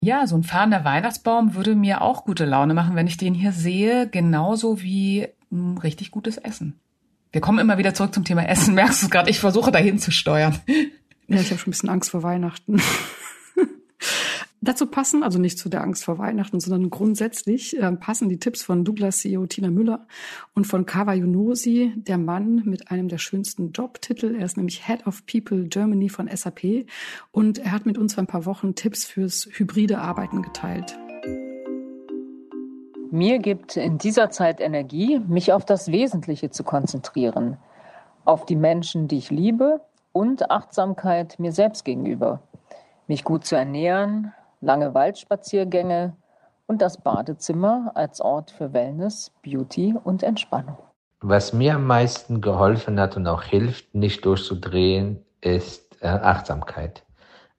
Ja, 0.02 0.26
so 0.26 0.34
ein 0.34 0.44
fahrender 0.44 0.82
Weihnachtsbaum 0.84 1.54
würde 1.54 1.74
mir 1.74 2.00
auch 2.00 2.24
gute 2.24 2.46
Laune 2.46 2.72
machen, 2.72 2.96
wenn 2.96 3.06
ich 3.06 3.18
den 3.18 3.34
hier 3.34 3.52
sehe, 3.52 4.08
genauso 4.08 4.80
wie 4.80 5.28
ein 5.52 5.76
richtig 5.76 6.10
gutes 6.10 6.38
Essen. 6.38 6.80
Wir 7.32 7.42
kommen 7.42 7.58
immer 7.58 7.76
wieder 7.76 7.92
zurück 7.92 8.14
zum 8.14 8.24
Thema 8.24 8.48
Essen. 8.48 8.74
Merkst 8.76 9.02
du 9.02 9.06
es 9.06 9.10
gerade? 9.10 9.28
Ich 9.28 9.40
versuche 9.40 9.70
dahin 9.70 9.98
zu 9.98 10.10
steuern. 10.10 10.58
Ja, 11.28 11.38
ich 11.38 11.50
habe 11.50 11.58
schon 11.60 11.68
ein 11.68 11.72
bisschen 11.72 11.90
Angst 11.90 12.10
vor 12.10 12.22
Weihnachten. 12.22 12.80
Dazu 14.62 14.84
passen, 14.84 15.22
also 15.22 15.38
nicht 15.38 15.58
zu 15.58 15.70
der 15.70 15.82
Angst 15.82 16.04
vor 16.04 16.18
Weihnachten, 16.18 16.60
sondern 16.60 16.90
grundsätzlich 16.90 17.78
äh, 17.78 17.92
passen 17.92 18.28
die 18.28 18.38
Tipps 18.38 18.62
von 18.62 18.84
Douglas 18.84 19.18
CEO 19.18 19.46
Tina 19.46 19.70
Müller 19.70 20.06
und 20.54 20.66
von 20.66 20.84
Kawa 20.84 21.14
Yunosi, 21.14 21.94
der 21.96 22.18
Mann 22.18 22.62
mit 22.66 22.90
einem 22.90 23.08
der 23.08 23.16
schönsten 23.16 23.72
Jobtitel. 23.72 24.34
Er 24.34 24.44
ist 24.44 24.58
nämlich 24.58 24.86
Head 24.86 25.06
of 25.06 25.24
People 25.24 25.64
Germany 25.64 26.10
von 26.10 26.28
SAP 26.28 26.84
und 27.32 27.58
er 27.58 27.72
hat 27.72 27.86
mit 27.86 27.96
uns 27.96 28.12
vor 28.12 28.22
ein 28.22 28.26
paar 28.26 28.44
Wochen 28.44 28.74
Tipps 28.74 29.06
fürs 29.06 29.48
hybride 29.50 29.98
Arbeiten 29.98 30.42
geteilt. 30.42 30.98
Mir 33.10 33.38
gibt 33.38 33.78
in 33.78 33.96
dieser 33.96 34.28
Zeit 34.28 34.60
Energie, 34.60 35.20
mich 35.20 35.54
auf 35.54 35.64
das 35.64 35.90
Wesentliche 35.90 36.50
zu 36.50 36.64
konzentrieren, 36.64 37.56
auf 38.26 38.44
die 38.44 38.56
Menschen, 38.56 39.08
die 39.08 39.18
ich 39.18 39.30
liebe 39.30 39.80
und 40.12 40.50
Achtsamkeit 40.50 41.38
mir 41.38 41.52
selbst 41.52 41.86
gegenüber, 41.86 42.42
mich 43.08 43.24
gut 43.24 43.46
zu 43.46 43.56
ernähren, 43.56 44.34
lange 44.60 44.94
Waldspaziergänge 44.94 46.16
und 46.66 46.82
das 46.82 46.98
Badezimmer 46.98 47.92
als 47.94 48.20
Ort 48.20 48.50
für 48.50 48.72
Wellness, 48.72 49.32
Beauty 49.42 49.94
und 50.04 50.22
Entspannung. 50.22 50.78
Was 51.20 51.52
mir 51.52 51.74
am 51.74 51.86
meisten 51.86 52.40
geholfen 52.40 52.98
hat 52.98 53.16
und 53.16 53.26
auch 53.26 53.42
hilft, 53.42 53.94
nicht 53.94 54.24
durchzudrehen, 54.24 55.22
ist 55.40 56.02
äh, 56.02 56.06
Achtsamkeit. 56.08 57.04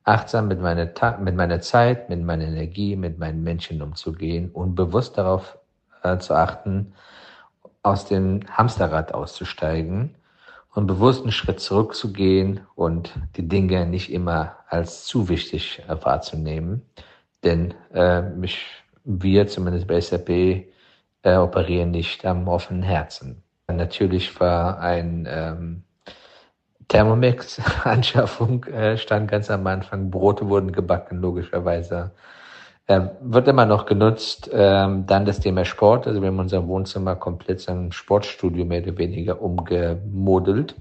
Achtsam 0.03 0.48
mit 0.48 0.62
meiner, 0.62 0.89
mit 1.20 1.36
meiner 1.36 1.62
Zeit, 1.62 2.10
mit 2.10 2.24
meiner 2.24 2.46
Energie, 2.46 2.96
mit 2.96 3.20
meinen 3.20 3.43
Menschen 3.43 3.81
umzugehen 3.81 4.50
und 4.51 4.74
bewusst 4.74 5.17
darauf 5.17 5.60
äh, 6.01 6.17
zu 6.17 6.34
achten, 6.34 6.93
aus 7.84 8.05
dem 8.05 8.41
Hamsterrad 8.50 9.13
auszusteigen 9.13 10.15
und 10.73 10.87
bewusst 10.87 11.23
einen 11.23 11.31
Schritt 11.31 11.59
zurückzugehen 11.59 12.61
und 12.75 13.13
die 13.35 13.47
Dinge 13.47 13.85
nicht 13.85 14.11
immer 14.11 14.57
als 14.67 15.05
zu 15.05 15.29
wichtig 15.29 15.83
äh, 15.87 15.95
wahrzunehmen. 16.03 16.81
Denn 17.43 17.73
äh, 17.93 18.21
mich, 18.21 18.65
wir 19.03 19.47
zumindest 19.47 19.87
bei 19.87 19.99
SAP 19.99 20.29
äh, 20.29 21.35
operieren 21.35 21.91
nicht 21.91 22.25
am 22.25 22.47
offenen 22.47 22.83
Herzen. 22.83 23.43
Natürlich 23.67 24.39
war 24.39 24.79
ein 24.79 25.27
ähm, 25.29 25.83
Thermomix-Anschaffung 26.87 28.65
äh, 28.65 28.97
stand 28.97 29.31
ganz 29.31 29.49
am 29.49 29.65
Anfang. 29.67 30.11
Brote 30.11 30.49
wurden 30.49 30.71
gebacken, 30.71 31.21
logischerweise. 31.21 32.11
Wird 33.21 33.48
immer 33.48 33.65
noch 33.65 33.86
genutzt. 33.86 34.50
Ähm, 34.51 35.05
dann 35.05 35.25
das 35.25 35.39
Thema 35.39 35.65
Sport. 35.65 36.07
Also 36.07 36.21
wir 36.21 36.27
haben 36.29 36.39
unser 36.39 36.67
Wohnzimmer 36.67 37.15
komplett 37.15 37.62
zu 37.62 37.71
einem 37.71 37.91
Sportstudio 37.91 38.65
mehr 38.65 38.81
oder 38.81 38.98
weniger 38.98 39.41
umgemodelt, 39.41 40.75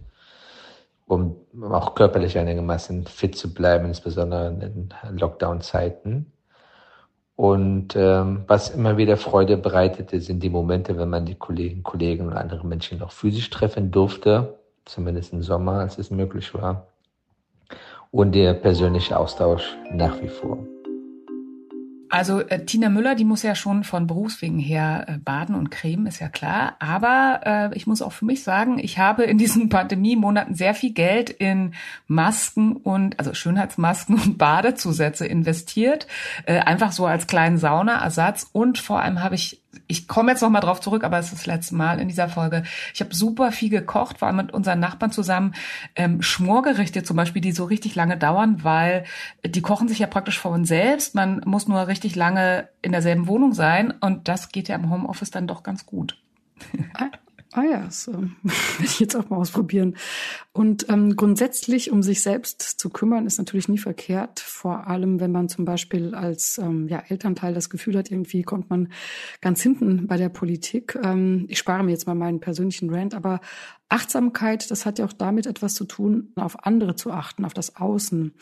um 1.06 1.36
auch 1.70 1.94
körperlich 1.94 2.38
einigermaßen 2.38 3.06
fit 3.06 3.36
zu 3.36 3.52
bleiben, 3.52 3.86
insbesondere 3.86 4.48
in 4.48 4.88
Lockdown-Zeiten. 5.18 6.32
Und 7.36 7.96
ähm, 7.96 8.44
was 8.46 8.68
immer 8.68 8.98
wieder 8.98 9.16
Freude 9.16 9.56
bereitete, 9.56 10.20
sind 10.20 10.42
die 10.42 10.50
Momente, 10.50 10.98
wenn 10.98 11.08
man 11.08 11.24
die 11.24 11.36
Kollegen, 11.36 11.82
Kollegen 11.82 12.26
und 12.26 12.34
andere 12.34 12.66
Menschen 12.66 12.98
noch 12.98 13.12
physisch 13.12 13.48
treffen 13.48 13.90
durfte, 13.90 14.58
zumindest 14.84 15.32
im 15.32 15.42
Sommer, 15.42 15.80
als 15.80 15.96
es 15.96 16.10
möglich 16.10 16.52
war. 16.52 16.88
Und 18.10 18.34
der 18.34 18.52
persönliche 18.54 19.18
Austausch 19.18 19.74
nach 19.90 20.20
wie 20.20 20.28
vor. 20.28 20.58
Also 22.10 22.40
äh, 22.40 22.64
Tina 22.64 22.88
Müller, 22.88 23.14
die 23.14 23.24
muss 23.24 23.42
ja 23.42 23.54
schon 23.54 23.84
von 23.84 24.08
Berufswegen 24.08 24.58
her 24.58 25.06
äh, 25.08 25.18
baden 25.18 25.54
und 25.54 25.70
cremen, 25.70 26.06
ist 26.06 26.18
ja 26.18 26.28
klar. 26.28 26.74
Aber 26.80 27.40
äh, 27.44 27.76
ich 27.76 27.86
muss 27.86 28.02
auch 28.02 28.12
für 28.12 28.24
mich 28.24 28.42
sagen, 28.42 28.78
ich 28.80 28.98
habe 28.98 29.22
in 29.22 29.38
diesen 29.38 29.68
Pandemie-Monaten 29.70 30.54
sehr 30.54 30.74
viel 30.74 30.92
Geld 30.92 31.30
in 31.30 31.74
Masken 32.08 32.74
und 32.76 33.18
also 33.18 33.32
Schönheitsmasken 33.32 34.16
und 34.16 34.38
Badezusätze 34.38 35.24
investiert, 35.26 36.08
äh, 36.46 36.58
einfach 36.58 36.90
so 36.90 37.06
als 37.06 37.28
kleinen 37.28 37.58
Saunaersatz. 37.58 38.48
Und 38.52 38.78
vor 38.78 39.00
allem 39.00 39.22
habe 39.22 39.36
ich 39.36 39.59
ich 39.90 40.06
komme 40.06 40.30
jetzt 40.30 40.40
noch 40.40 40.50
mal 40.50 40.60
drauf 40.60 40.80
zurück, 40.80 41.02
aber 41.02 41.18
es 41.18 41.26
ist 41.26 41.40
das 41.40 41.46
letzte 41.46 41.74
Mal 41.74 42.00
in 42.00 42.08
dieser 42.08 42.28
Folge. 42.28 42.62
Ich 42.94 43.00
habe 43.00 43.14
super 43.14 43.50
viel 43.50 43.70
gekocht, 43.70 44.18
vor 44.18 44.28
allem 44.28 44.36
mit 44.36 44.52
unseren 44.52 44.78
Nachbarn 44.78 45.10
zusammen. 45.10 45.54
Ähm, 45.96 46.22
Schmorgerichte 46.22 47.02
zum 47.02 47.16
Beispiel, 47.16 47.42
die 47.42 47.52
so 47.52 47.64
richtig 47.64 47.96
lange 47.96 48.16
dauern, 48.16 48.62
weil 48.62 49.04
die 49.44 49.62
kochen 49.62 49.88
sich 49.88 49.98
ja 49.98 50.06
praktisch 50.06 50.38
von 50.38 50.64
selbst. 50.64 51.14
Man 51.14 51.42
muss 51.44 51.66
nur 51.66 51.88
richtig 51.88 52.14
lange 52.14 52.68
in 52.82 52.92
derselben 52.92 53.26
Wohnung 53.26 53.52
sein 53.52 53.92
und 54.00 54.28
das 54.28 54.50
geht 54.50 54.68
ja 54.68 54.76
im 54.76 54.90
Homeoffice 54.90 55.30
dann 55.30 55.48
doch 55.48 55.62
ganz 55.62 55.86
gut. 55.86 56.16
Ah, 57.52 57.64
ja, 57.64 57.90
so 57.90 58.12
werde 58.42 58.84
ich 58.84 59.00
jetzt 59.00 59.16
auch 59.16 59.28
mal 59.28 59.38
ausprobieren. 59.38 59.96
Und 60.52 60.88
ähm, 60.88 61.16
grundsätzlich, 61.16 61.90
um 61.90 62.02
sich 62.02 62.22
selbst 62.22 62.62
zu 62.62 62.90
kümmern, 62.90 63.26
ist 63.26 63.38
natürlich 63.38 63.68
nie 63.68 63.78
verkehrt. 63.78 64.38
Vor 64.38 64.86
allem, 64.86 65.18
wenn 65.18 65.32
man 65.32 65.48
zum 65.48 65.64
Beispiel 65.64 66.14
als 66.14 66.58
ähm, 66.58 66.86
ja, 66.86 67.02
Elternteil 67.08 67.52
das 67.52 67.68
Gefühl 67.68 67.96
hat, 67.98 68.10
irgendwie 68.10 68.42
kommt 68.44 68.70
man 68.70 68.92
ganz 69.40 69.62
hinten 69.62 70.06
bei 70.06 70.16
der 70.16 70.28
Politik. 70.28 70.96
Ähm, 71.02 71.46
ich 71.48 71.58
spare 71.58 71.82
mir 71.82 71.90
jetzt 71.90 72.06
mal 72.06 72.14
meinen 72.14 72.38
persönlichen 72.38 72.88
Rant, 72.88 73.14
aber 73.14 73.40
Achtsamkeit, 73.88 74.70
das 74.70 74.86
hat 74.86 75.00
ja 75.00 75.04
auch 75.04 75.12
damit 75.12 75.46
etwas 75.46 75.74
zu 75.74 75.84
tun, 75.84 76.32
auf 76.36 76.64
andere 76.64 76.94
zu 76.94 77.10
achten, 77.10 77.44
auf 77.44 77.54
das 77.54 77.74
Außen. 77.74 78.32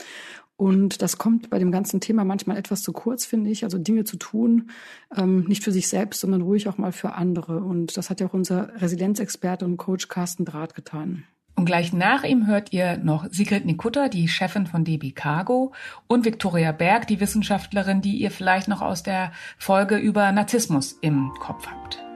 Und 0.59 1.03
das 1.03 1.19
kommt 1.19 1.51
bei 1.51 1.61
dem 1.61 1.71
ganzen 1.71 2.01
Thema 2.01 2.25
manchmal 2.25 2.57
etwas 2.57 2.83
zu 2.83 2.93
kurz, 2.93 3.25
finde 3.25 3.49
ich. 3.49 3.63
Also 3.63 3.79
Dinge 3.79 4.03
zu 4.03 4.17
tun, 4.17 4.71
ähm, 5.17 5.45
nicht 5.45 5.63
für 5.63 5.71
sich 5.71 5.87
selbst, 5.87 6.21
sondern 6.21 6.43
ruhig 6.43 6.67
auch 6.67 6.79
mal 6.79 6.91
für 6.91 7.13
andere. 7.13 7.61
Und 7.61 7.97
das 7.97 8.11
hat 8.11 8.21
ja 8.21 8.27
auch 8.27 8.35
unser 8.35 8.73
Resilienzexperte 8.83 9.65
und 9.65 9.77
Coach 9.77 10.09
Carsten 10.09 10.45
Draht 10.45 10.75
getan. 10.75 11.23
Und 11.55 11.65
gleich 11.65 11.93
nach 11.93 12.25
ihm 12.25 12.49
hört 12.49 12.73
ihr 12.73 12.99
noch 12.99 13.27
Sigrid 13.31 13.67
Nikutta, 13.67 14.09
die 14.09 14.27
Chefin 14.27 14.67
von 14.67 14.85
DB 14.85 15.13
Cargo, 15.13 15.73
und 16.09 16.25
Viktoria 16.25 16.73
Berg, 16.73 17.07
die 17.07 17.21
Wissenschaftlerin, 17.21 18.01
die 18.01 18.17
ihr 18.17 18.33
vielleicht 18.33 18.67
noch 18.67 18.83
aus 18.83 19.05
der 19.05 19.31
Folge 19.59 19.97
über 19.97 20.33
Narzissmus 20.33 20.99
im 21.03 21.31
Kopf 21.39 21.69
habt. 21.69 22.08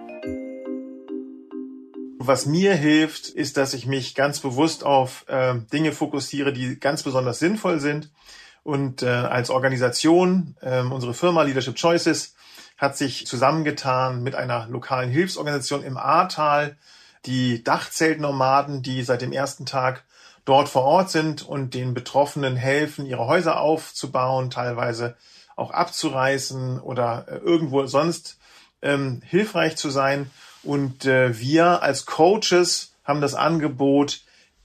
Was 2.24 2.46
mir 2.46 2.74
hilft, 2.74 3.28
ist, 3.28 3.56
dass 3.56 3.74
ich 3.74 3.86
mich 3.86 4.14
ganz 4.14 4.38
bewusst 4.38 4.84
auf 4.84 5.24
äh, 5.28 5.54
Dinge 5.72 5.90
fokussiere, 5.90 6.52
die 6.52 6.78
ganz 6.78 7.02
besonders 7.02 7.40
sinnvoll 7.40 7.80
sind. 7.80 8.10
Und 8.62 9.02
äh, 9.02 9.08
als 9.08 9.50
Organisation, 9.50 10.56
äh, 10.60 10.82
unsere 10.82 11.14
Firma 11.14 11.42
Leadership 11.42 11.74
Choices 11.74 12.36
hat 12.78 12.96
sich 12.96 13.26
zusammengetan 13.26 14.22
mit 14.22 14.36
einer 14.36 14.68
lokalen 14.68 15.10
Hilfsorganisation 15.10 15.82
im 15.82 15.96
Ahrtal, 15.96 16.76
die 17.26 17.64
Dachzeltnomaden, 17.64 18.82
die 18.82 19.02
seit 19.02 19.22
dem 19.22 19.32
ersten 19.32 19.66
Tag 19.66 20.04
dort 20.44 20.68
vor 20.68 20.82
Ort 20.82 21.10
sind 21.10 21.42
und 21.42 21.74
den 21.74 21.92
Betroffenen 21.92 22.54
helfen, 22.54 23.04
ihre 23.04 23.26
Häuser 23.26 23.60
aufzubauen, 23.60 24.50
teilweise 24.50 25.16
auch 25.56 25.72
abzureißen 25.72 26.78
oder 26.78 27.26
äh, 27.28 27.36
irgendwo 27.38 27.86
sonst 27.86 28.38
ähm, 28.80 29.22
hilfreich 29.24 29.76
zu 29.76 29.90
sein. 29.90 30.30
Und 30.62 31.04
äh, 31.04 31.38
wir 31.38 31.82
als 31.82 32.06
Coaches 32.06 32.94
haben 33.04 33.20
das 33.20 33.34
Angebot, 33.34 34.20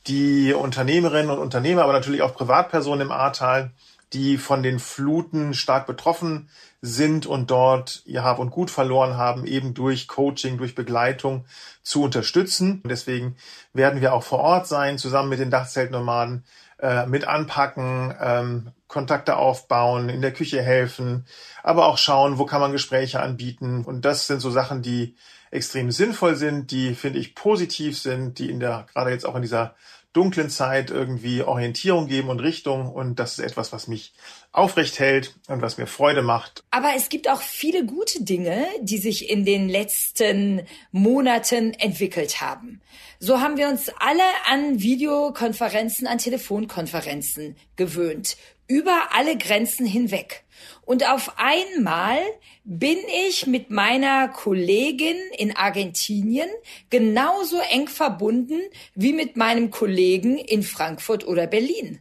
die 0.07 0.53
Unternehmerinnen 0.53 1.31
und 1.31 1.39
Unternehmer, 1.39 1.83
aber 1.83 1.93
natürlich 1.93 2.21
auch 2.21 2.33
Privatpersonen 2.33 3.07
im 3.07 3.11
Ahrtal, 3.11 3.71
die 4.13 4.37
von 4.37 4.63
den 4.63 4.79
Fluten 4.79 5.53
stark 5.53 5.85
betroffen 5.85 6.49
sind 6.81 7.25
und 7.25 7.51
dort 7.51 8.03
ihr 8.05 8.23
Hab 8.23 8.39
und 8.39 8.51
Gut 8.51 8.71
verloren 8.71 9.17
haben, 9.17 9.45
eben 9.45 9.73
durch 9.73 10.07
Coaching, 10.07 10.57
durch 10.57 10.75
Begleitung 10.75 11.45
zu 11.83 12.03
unterstützen. 12.03 12.81
Und 12.83 12.89
deswegen 12.89 13.35
werden 13.73 13.99
wir 13.99 14.13
auch 14.13 14.23
vor 14.23 14.39
Ort 14.39 14.67
sein, 14.67 14.97
zusammen 14.97 15.29
mit 15.29 15.39
den 15.39 15.51
Dachzeltnomaden, 15.51 16.45
äh, 16.79 17.05
mit 17.07 17.27
anpacken, 17.27 18.13
ähm, 18.21 18.71
Kontakte 18.87 19.35
aufbauen, 19.35 20.07
in 20.07 20.21
der 20.21 20.31
Küche 20.31 20.61
helfen, 20.61 21.25
aber 21.63 21.87
auch 21.87 21.97
schauen, 21.97 22.37
wo 22.37 22.45
kann 22.45 22.61
man 22.61 22.71
Gespräche 22.71 23.19
anbieten. 23.19 23.83
Und 23.83 24.05
das 24.05 24.27
sind 24.27 24.39
so 24.39 24.49
Sachen, 24.49 24.81
die 24.81 25.15
extrem 25.51 25.91
sinnvoll 25.91 26.35
sind, 26.35 26.71
die, 26.71 26.95
finde 26.95 27.19
ich, 27.19 27.35
positiv 27.35 27.97
sind, 27.97 28.39
die 28.39 28.49
in 28.49 28.59
der, 28.59 28.87
gerade 28.93 29.11
jetzt 29.11 29.25
auch 29.25 29.35
in 29.35 29.41
dieser 29.41 29.75
dunklen 30.17 30.49
Zeit 30.49 30.89
irgendwie 30.89 31.43
Orientierung 31.43 32.07
geben 32.07 32.29
und 32.29 32.39
Richtung. 32.39 32.89
Und 32.89 33.19
das 33.19 33.37
ist 33.37 33.45
etwas, 33.45 33.71
was 33.71 33.87
mich 33.87 34.13
aufrecht 34.51 34.97
hält 34.97 35.35
und 35.47 35.61
was 35.61 35.77
mir 35.77 35.85
Freude 35.85 36.23
macht. 36.23 36.63
Aber 36.71 36.93
es 36.95 37.09
gibt 37.09 37.29
auch 37.29 37.41
viele 37.41 37.85
gute 37.85 38.23
Dinge, 38.23 38.65
die 38.81 38.97
sich 38.97 39.29
in 39.29 39.45
den 39.45 39.69
letzten 39.69 40.63
Monaten 40.91 41.73
entwickelt 41.73 42.41
haben. 42.41 42.81
So 43.19 43.41
haben 43.41 43.57
wir 43.57 43.67
uns 43.67 43.91
alle 43.99 44.23
an 44.49 44.81
Videokonferenzen, 44.81 46.07
an 46.07 46.17
Telefonkonferenzen 46.17 47.55
gewöhnt, 47.75 48.37
über 48.67 49.09
alle 49.11 49.37
Grenzen 49.37 49.85
hinweg. 49.85 50.43
Und 50.85 51.07
auf 51.07 51.33
einmal 51.37 52.19
bin 52.63 52.97
ich 53.27 53.47
mit 53.47 53.69
meiner 53.69 54.27
Kollegin 54.29 55.17
in 55.37 55.55
Argentinien 55.55 56.49
genauso 56.89 57.59
eng 57.71 57.87
verbunden 57.87 58.61
wie 58.95 59.13
mit 59.13 59.37
meinem 59.37 59.71
Kollegen 59.71 60.37
in 60.37 60.63
Frankfurt 60.63 61.27
oder 61.27 61.47
Berlin. 61.47 61.99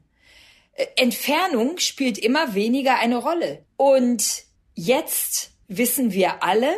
Äh, 0.73 0.87
Entfernung 0.96 1.78
spielt 1.78 2.18
immer 2.18 2.54
weniger 2.54 2.99
eine 2.99 3.16
Rolle. 3.16 3.64
Und 3.76 4.44
jetzt 4.75 5.52
wissen 5.68 6.12
wir 6.12 6.42
alle, 6.42 6.70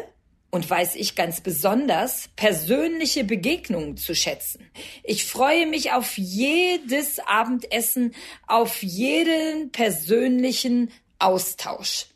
und 0.50 0.68
weiß 0.68 0.94
ich 0.94 1.14
ganz 1.14 1.40
besonders, 1.40 2.28
persönliche 2.36 3.24
Begegnungen 3.24 3.96
zu 3.96 4.14
schätzen. 4.14 4.70
Ich 5.04 5.26
freue 5.26 5.66
mich 5.66 5.92
auf 5.92 6.16
jedes 6.16 7.18
Abendessen, 7.18 8.14
auf 8.46 8.82
jeden 8.82 9.70
persönlichen 9.72 10.90
Austausch. 11.18 12.06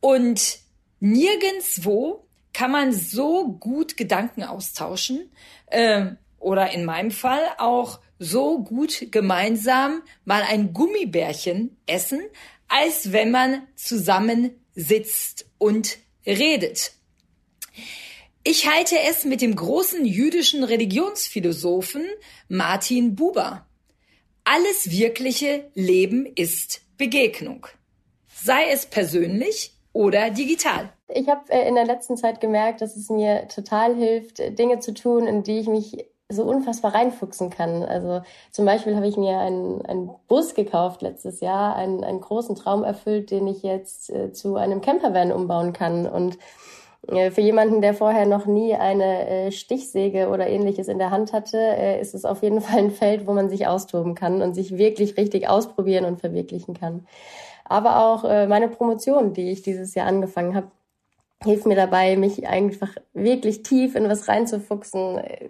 Und 0.00 0.58
nirgendswo 1.00 2.26
kann 2.52 2.70
man 2.70 2.92
so 2.92 3.48
gut 3.52 3.96
Gedanken 3.96 4.44
austauschen 4.44 5.30
äh, 5.66 6.06
oder 6.38 6.72
in 6.72 6.84
meinem 6.84 7.10
Fall 7.10 7.42
auch 7.58 8.00
so 8.18 8.62
gut 8.62 9.08
gemeinsam 9.10 10.02
mal 10.24 10.42
ein 10.42 10.72
Gummibärchen 10.72 11.76
essen, 11.86 12.20
als 12.68 13.12
wenn 13.12 13.30
man 13.30 13.66
zusammen 13.76 14.52
sitzt 14.74 15.46
und 15.58 15.98
redet. 16.26 16.92
Ich 18.42 18.68
halte 18.68 18.96
es 19.08 19.24
mit 19.24 19.42
dem 19.42 19.54
großen 19.54 20.04
jüdischen 20.04 20.64
Religionsphilosophen 20.64 22.06
Martin 22.48 23.14
Buber. 23.14 23.66
Alles 24.44 24.90
wirkliche 24.90 25.70
Leben 25.74 26.26
ist 26.34 26.82
Begegnung 26.96 27.66
sei 28.42 28.70
es 28.72 28.86
persönlich 28.86 29.74
oder 29.92 30.30
digital. 30.30 30.90
Ich 31.08 31.28
habe 31.28 31.50
äh, 31.50 31.68
in 31.68 31.74
der 31.74 31.84
letzten 31.84 32.16
Zeit 32.16 32.40
gemerkt, 32.40 32.80
dass 32.80 32.96
es 32.96 33.10
mir 33.10 33.48
total 33.48 33.94
hilft, 33.94 34.38
Dinge 34.58 34.78
zu 34.78 34.94
tun, 34.94 35.26
in 35.26 35.42
die 35.42 35.58
ich 35.58 35.66
mich 35.66 36.06
so 36.28 36.44
unfassbar 36.44 36.94
reinfuchsen 36.94 37.50
kann. 37.50 37.82
Also 37.82 38.22
zum 38.52 38.64
Beispiel 38.64 38.94
habe 38.94 39.08
ich 39.08 39.16
mir 39.16 39.38
einen, 39.38 39.84
einen 39.84 40.10
Bus 40.28 40.54
gekauft 40.54 41.02
letztes 41.02 41.40
Jahr, 41.40 41.74
einen, 41.74 42.04
einen 42.04 42.20
großen 42.20 42.54
Traum 42.54 42.84
erfüllt, 42.84 43.32
den 43.32 43.48
ich 43.48 43.64
jetzt 43.64 44.10
äh, 44.10 44.32
zu 44.32 44.54
einem 44.54 44.80
Campervan 44.80 45.32
umbauen 45.32 45.72
kann. 45.72 46.06
Und 46.06 46.36
äh, 46.36 46.38
für 47.30 47.40
jemanden, 47.40 47.80
der 47.80 47.94
vorher 47.94 48.26
noch 48.26 48.46
nie 48.46 48.74
eine 48.74 49.28
äh, 49.28 49.52
Stichsäge 49.52 50.28
oder 50.28 50.48
ähnliches 50.48 50.88
in 50.88 50.98
der 50.98 51.10
Hand 51.10 51.32
hatte, 51.32 51.58
äh, 51.58 52.00
ist 52.00 52.14
es 52.14 52.24
auf 52.24 52.42
jeden 52.42 52.60
Fall 52.62 52.78
ein 52.78 52.90
Feld, 52.90 53.26
wo 53.26 53.32
man 53.32 53.48
sich 53.48 53.66
austoben 53.66 54.14
kann 54.14 54.42
und 54.42 54.54
sich 54.54 54.78
wirklich 54.78 55.16
richtig 55.16 55.48
ausprobieren 55.48 56.04
und 56.04 56.20
verwirklichen 56.20 56.74
kann 56.74 57.06
aber 57.70 58.00
auch 58.00 58.24
äh, 58.24 58.48
meine 58.48 58.68
Promotion, 58.68 59.32
die 59.32 59.52
ich 59.52 59.62
dieses 59.62 59.94
Jahr 59.94 60.08
angefangen 60.08 60.56
habe, 60.56 60.72
hilft 61.42 61.66
mir 61.66 61.76
dabei, 61.76 62.16
mich 62.16 62.46
einfach 62.48 62.90
wirklich 63.14 63.62
tief 63.62 63.94
in 63.94 64.08
was 64.08 64.28
reinzufuchsen, 64.28 65.18
äh, 65.18 65.48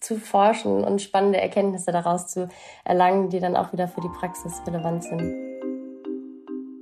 zu 0.00 0.16
forschen 0.16 0.84
und 0.84 1.02
spannende 1.02 1.40
Erkenntnisse 1.40 1.90
daraus 1.90 2.28
zu 2.28 2.48
erlangen, 2.84 3.30
die 3.30 3.40
dann 3.40 3.56
auch 3.56 3.72
wieder 3.72 3.88
für 3.88 4.00
die 4.00 4.08
Praxis 4.08 4.62
relevant 4.66 5.02
sind. 5.02 5.45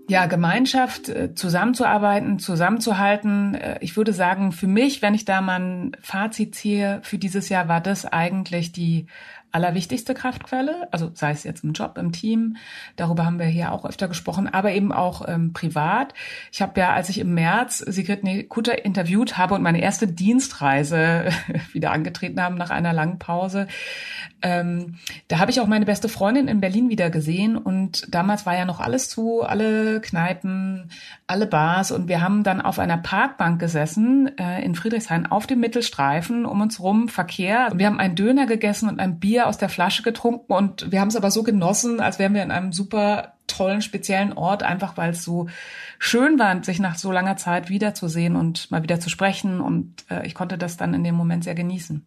Ja, 0.07 0.27
Gemeinschaft, 0.27 1.09
äh, 1.09 1.35
zusammenzuarbeiten, 1.35 2.39
zusammenzuhalten. 2.39 3.55
Äh, 3.55 3.79
ich 3.81 3.97
würde 3.97 4.13
sagen, 4.13 4.53
für 4.53 4.67
mich, 4.67 5.01
wenn 5.01 5.15
ich 5.15 5.25
da 5.25 5.41
mal 5.41 5.61
ein 5.61 5.97
Fazit 6.01 6.55
ziehe 6.55 7.01
für 7.03 7.17
dieses 7.17 7.49
Jahr, 7.49 7.69
war 7.69 7.81
das 7.81 8.05
eigentlich 8.05 8.73
die 8.73 9.07
allerwichtigste 9.55 10.15
Kraftquelle, 10.15 10.89
also 10.91 11.11
sei 11.15 11.31
es 11.31 11.45
jetzt 11.45 11.63
im 11.63 11.73
Job, 11.73 11.97
im 11.97 12.13
Team, 12.13 12.57
darüber 12.97 13.25
haben 13.25 13.39
wir 13.39 13.47
hier 13.47 13.73
auch 13.73 13.85
öfter 13.85 14.09
gesprochen, 14.09 14.49
aber 14.49 14.73
eben 14.73 14.93
auch 14.93 15.29
ähm, 15.29 15.53
privat. 15.53 16.13
Ich 16.53 16.61
habe 16.61 16.81
ja, 16.81 16.93
als 16.93 17.09
ich 17.09 17.19
im 17.19 17.35
März 17.35 17.79
Sigrid 17.79 18.25
Nekuta 18.25 18.73
interviewt 18.73 19.39
habe 19.39 19.55
und 19.55 19.63
meine 19.63 19.81
erste 19.81 20.09
Dienstreise 20.09 21.29
wieder 21.73 21.93
angetreten 21.93 22.43
haben 22.43 22.57
nach 22.57 22.71
einer 22.71 22.93
langen 22.93 23.19
Pause, 23.19 23.69
ähm, 24.43 24.97
da 25.29 25.39
habe 25.39 25.51
ich 25.51 25.61
auch 25.61 25.67
meine 25.67 25.87
beste 25.87 26.09
Freundin 26.09 26.49
in 26.49 26.61
Berlin 26.61 26.89
wieder 26.91 27.11
gesehen 27.11 27.57
und 27.57 28.13
damals 28.13 28.47
war 28.47 28.57
ja 28.57 28.65
noch 28.65 28.81
alles 28.81 29.09
zu, 29.09 29.43
alle 29.43 30.01
Kneipen, 30.01 30.91
alle 31.27 31.47
Bars 31.47 31.93
und 31.93 32.09
wir 32.09 32.21
haben 32.21 32.43
dann 32.43 32.61
auf 32.61 32.79
einer 32.79 32.99
Parkbank 32.99 33.61
gesessen 33.61 34.37
äh, 34.37 34.65
in 34.65 34.75
Friedrichshain 34.75 35.27
auf 35.27 35.47
dem 35.47 35.61
Mittelstreifen, 35.61 36.45
um 36.45 36.61
uns 36.61 36.81
rum 36.81 37.09
Verkehr. 37.09 37.69
Und 37.71 37.79
wir 37.79 37.87
haben 37.87 38.01
einen 38.01 38.17
Döner 38.17 38.47
gegessen 38.47 38.89
und 38.89 39.01
ein 39.01 39.21
Bier 39.21 39.44
aus 39.47 39.59
der 39.59 39.69
Flasche 39.69 40.03
getrunken 40.03 40.53
und 40.53 40.91
wir 40.91 41.01
haben 41.01 41.09
es 41.09 41.17
aber 41.17 41.31
so 41.31 41.43
genossen, 41.43 42.01
als 42.01 42.19
wären 42.19 42.35
wir 42.35 42.43
in 42.43 42.51
einem 42.51 42.73
super 42.73 43.35
tollen, 43.47 43.83
speziellen 43.83 44.33
Ort, 44.33 44.63
einfach 44.63 44.97
weil 44.97 45.11
es 45.11 45.23
so 45.23 45.49
schön 45.99 46.39
war, 46.39 46.63
sich 46.65 46.81
nach 46.81 46.97
so 46.97 47.13
langer 47.13 47.37
Zeit 47.37 47.69
wiederzusehen 47.69 48.37
und 48.37 48.71
mal 48.71 48.83
wieder 48.83 49.01
zu 49.01 49.11
sprechen. 49.11 49.61
Und 49.61 50.05
äh, 50.11 50.27
ich 50.27 50.35
konnte 50.35 50.59
das 50.59 50.77
dann 50.77 50.95
in 50.95 51.05
dem 51.05 51.15
Moment 51.15 51.45
sehr 51.45 51.55
genießen. 51.55 52.07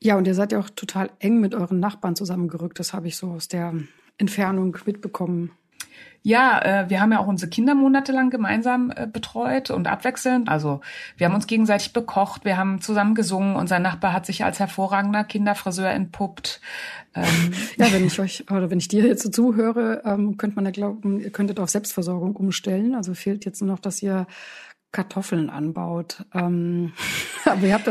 Ja, 0.00 0.16
und 0.16 0.26
ihr 0.26 0.34
seid 0.34 0.52
ja 0.52 0.60
auch 0.60 0.70
total 0.70 1.10
eng 1.18 1.40
mit 1.40 1.54
euren 1.54 1.80
Nachbarn 1.80 2.16
zusammengerückt. 2.16 2.78
Das 2.78 2.92
habe 2.92 3.08
ich 3.08 3.16
so 3.16 3.32
aus 3.32 3.48
der 3.48 3.74
Entfernung 4.16 4.76
mitbekommen. 4.84 5.50
Ja, 6.22 6.60
äh, 6.60 6.90
wir 6.90 7.00
haben 7.00 7.12
ja 7.12 7.20
auch 7.20 7.26
unsere 7.26 7.48
Kinder 7.48 7.74
monatelang 7.74 8.28
gemeinsam 8.28 8.92
äh, 8.94 9.06
betreut 9.06 9.70
und 9.70 9.86
abwechselnd. 9.86 10.48
Also 10.48 10.80
wir 11.16 11.26
haben 11.26 11.34
uns 11.34 11.46
gegenseitig 11.46 11.92
bekocht, 11.92 12.44
wir 12.44 12.56
haben 12.56 12.80
zusammen 12.80 13.14
gesungen. 13.14 13.56
Unser 13.56 13.78
Nachbar 13.78 14.12
hat 14.12 14.26
sich 14.26 14.44
als 14.44 14.58
hervorragender 14.58 15.24
Kinderfriseur 15.24 15.90
entpuppt. 15.90 16.60
Ähm. 17.14 17.52
Ja, 17.76 17.92
wenn 17.92 18.06
ich 18.06 18.18
euch 18.20 18.50
oder 18.50 18.70
wenn 18.70 18.78
ich 18.78 18.88
dir 18.88 19.06
jetzt 19.06 19.22
so 19.22 19.30
zuhöre, 19.30 20.02
ähm, 20.04 20.36
könnte 20.36 20.56
man 20.56 20.64
ja 20.64 20.70
glauben, 20.70 21.20
ihr 21.20 21.30
könntet 21.30 21.60
auf 21.60 21.70
Selbstversorgung 21.70 22.36
umstellen. 22.36 22.94
Also 22.94 23.14
fehlt 23.14 23.44
jetzt 23.44 23.62
nur 23.62 23.70
noch, 23.70 23.80
dass 23.80 24.02
ihr 24.02 24.26
Kartoffeln 24.90 25.50
anbaut. 25.50 26.24
Ähm, 26.34 26.92
aber 27.44 27.66
ihr 27.66 27.74
habt 27.74 27.90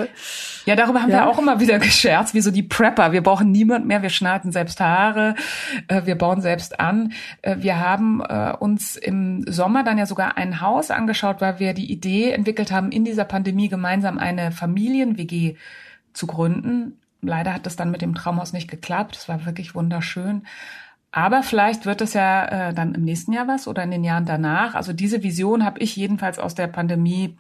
ja, 0.66 0.76
darüber 0.76 1.02
haben 1.02 1.12
ja. 1.12 1.20
wir 1.20 1.28
auch 1.28 1.40
immer 1.40 1.60
wieder 1.60 1.80
gescherzt, 1.80 2.34
wie 2.34 2.42
so 2.42 2.52
die 2.52 2.64
Prepper. 2.64 3.12
Wir 3.12 3.22
brauchen 3.22 3.52
niemand 3.52 3.86
mehr, 3.86 4.02
wir 4.02 4.10
schneiden 4.10 4.52
selbst 4.52 4.80
Haare, 4.80 5.36
äh, 5.88 6.06
wir 6.06 6.16
bauen 6.16 6.42
selbst 6.42 6.80
an. 6.80 7.14
Äh, 7.42 7.58
wir 7.60 7.80
haben 7.80 8.22
äh, 8.22 8.54
uns 8.60 8.96
im 8.96 9.44
Sommer 9.48 9.84
dann 9.84 9.98
ja 9.98 10.06
sogar 10.06 10.38
ein 10.38 10.60
Haus 10.60 10.92
angeschaut, 10.92 11.40
weil 11.40 11.60
wir 11.60 11.74
die 11.74 11.92
Idee 11.92 12.32
entwickelt 12.32 12.72
haben, 12.72 12.92
in 12.92 13.06
dieser 13.06 13.26
Pandemie 13.26 13.70
gemeinsam 13.70 14.18
eine 14.18 14.52
Familien-WG 14.52 15.56
zu 16.14 16.28
gründen. 16.28 17.00
Leider 17.22 17.54
hat 17.54 17.66
das 17.66 17.76
dann 17.76 17.92
mit 17.92 18.02
dem 18.02 18.16
Traumhaus 18.16 18.54
nicht 18.54 18.70
geklappt. 18.70 19.16
Das 19.16 19.30
war 19.30 19.46
wirklich 19.46 19.76
wunderschön. 19.76 20.44
Aber 21.12 21.44
vielleicht 21.44 21.86
wird 21.86 22.02
es 22.02 22.14
ja 22.14 22.70
äh, 22.70 22.74
dann 22.74 22.94
im 22.94 23.04
nächsten 23.04 23.34
Jahr 23.34 23.48
was 23.48 23.68
oder 23.68 23.84
in 23.84 23.92
den 23.92 24.04
Jahren 24.04 24.26
danach. 24.26 24.76
Also 24.76 24.94
diese 24.94 25.24
Vision 25.24 25.64
habe 25.64 25.80
ich 25.80 25.96
jedenfalls 25.96 26.38
aus 26.38 26.54
der 26.54 26.68
Pandemie 26.68 27.38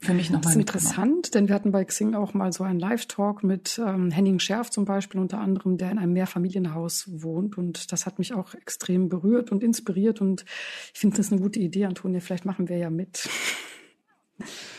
für 0.00 0.14
mich 0.14 0.30
nochmal. 0.30 0.42
Das 0.42 0.52
ist 0.52 0.58
interessant, 0.58 1.34
denn 1.34 1.48
wir 1.48 1.54
hatten 1.56 1.72
bei 1.72 1.84
Xing 1.84 2.14
auch 2.14 2.32
mal 2.32 2.52
so 2.52 2.62
einen 2.62 2.78
Live-Talk 2.78 3.42
mit 3.42 3.80
ähm, 3.84 4.12
Henning 4.12 4.38
Scherf 4.38 4.70
zum 4.70 4.84
Beispiel 4.84 5.20
unter 5.20 5.40
anderem, 5.40 5.76
der 5.76 5.90
in 5.90 5.98
einem 5.98 6.12
Mehrfamilienhaus 6.12 7.08
wohnt. 7.10 7.58
Und 7.58 7.90
das 7.90 8.06
hat 8.06 8.18
mich 8.20 8.32
auch 8.32 8.54
extrem 8.54 9.08
berührt 9.08 9.50
und 9.50 9.64
inspiriert. 9.64 10.20
Und 10.20 10.44
ich 10.94 11.00
finde 11.00 11.16
das 11.16 11.32
eine 11.32 11.40
gute 11.40 11.58
Idee, 11.58 11.86
Antonia. 11.86 12.20
Vielleicht 12.20 12.44
machen 12.44 12.68
wir 12.68 12.76
ja 12.76 12.90
mit. 12.90 13.28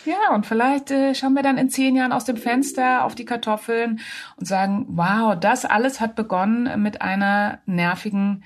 Ja, 0.06 0.34
und 0.34 0.46
vielleicht 0.46 0.92
äh, 0.92 1.14
schauen 1.14 1.34
wir 1.34 1.44
dann 1.44 1.58
in 1.58 1.70
zehn 1.70 1.96
Jahren 1.96 2.12
aus 2.12 2.26
dem 2.26 2.38
Fenster 2.38 3.04
auf 3.04 3.16
die 3.16 3.26
Kartoffeln 3.26 4.00
und 4.38 4.46
sagen, 4.46 4.86
wow, 4.90 5.38
das 5.40 5.66
alles 5.66 6.00
hat 6.00 6.16
begonnen 6.16 6.82
mit 6.82 7.02
einer 7.02 7.60
nervigen 7.66 8.44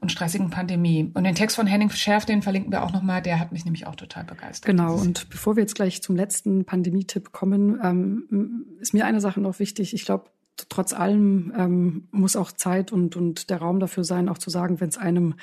und 0.00 0.12
stressigen 0.12 0.50
Pandemie. 0.50 1.10
Und 1.14 1.24
den 1.24 1.34
Text 1.34 1.56
von 1.56 1.66
Henning 1.66 1.90
Schärf, 1.90 2.24
den 2.24 2.42
verlinken 2.42 2.72
wir 2.72 2.82
auch 2.82 2.92
nochmal, 2.92 3.22
der 3.22 3.40
hat 3.40 3.52
mich 3.52 3.64
nämlich 3.64 3.86
auch 3.86 3.96
total 3.96 4.24
begeistert. 4.24 4.66
Genau, 4.66 4.94
und 4.94 5.28
bevor 5.30 5.56
wir 5.56 5.62
jetzt 5.62 5.74
gleich 5.74 6.02
zum 6.02 6.14
letzten 6.16 6.64
Pandemie-Tipp 6.64 7.32
kommen, 7.32 7.80
ähm, 7.82 8.66
ist 8.80 8.94
mir 8.94 9.06
eine 9.06 9.20
Sache 9.20 9.40
noch 9.40 9.58
wichtig. 9.58 9.94
Ich 9.94 10.04
glaube, 10.04 10.30
trotz 10.68 10.92
allem 10.92 11.52
ähm, 11.56 12.08
muss 12.10 12.36
auch 12.36 12.52
Zeit 12.52 12.92
und, 12.92 13.16
und 13.16 13.50
der 13.50 13.58
Raum 13.58 13.80
dafür 13.80 14.04
sein, 14.04 14.28
auch 14.28 14.38
zu 14.38 14.50
sagen, 14.50 14.80
wenn 14.80 14.88
es 14.88 14.98
einem 14.98 15.34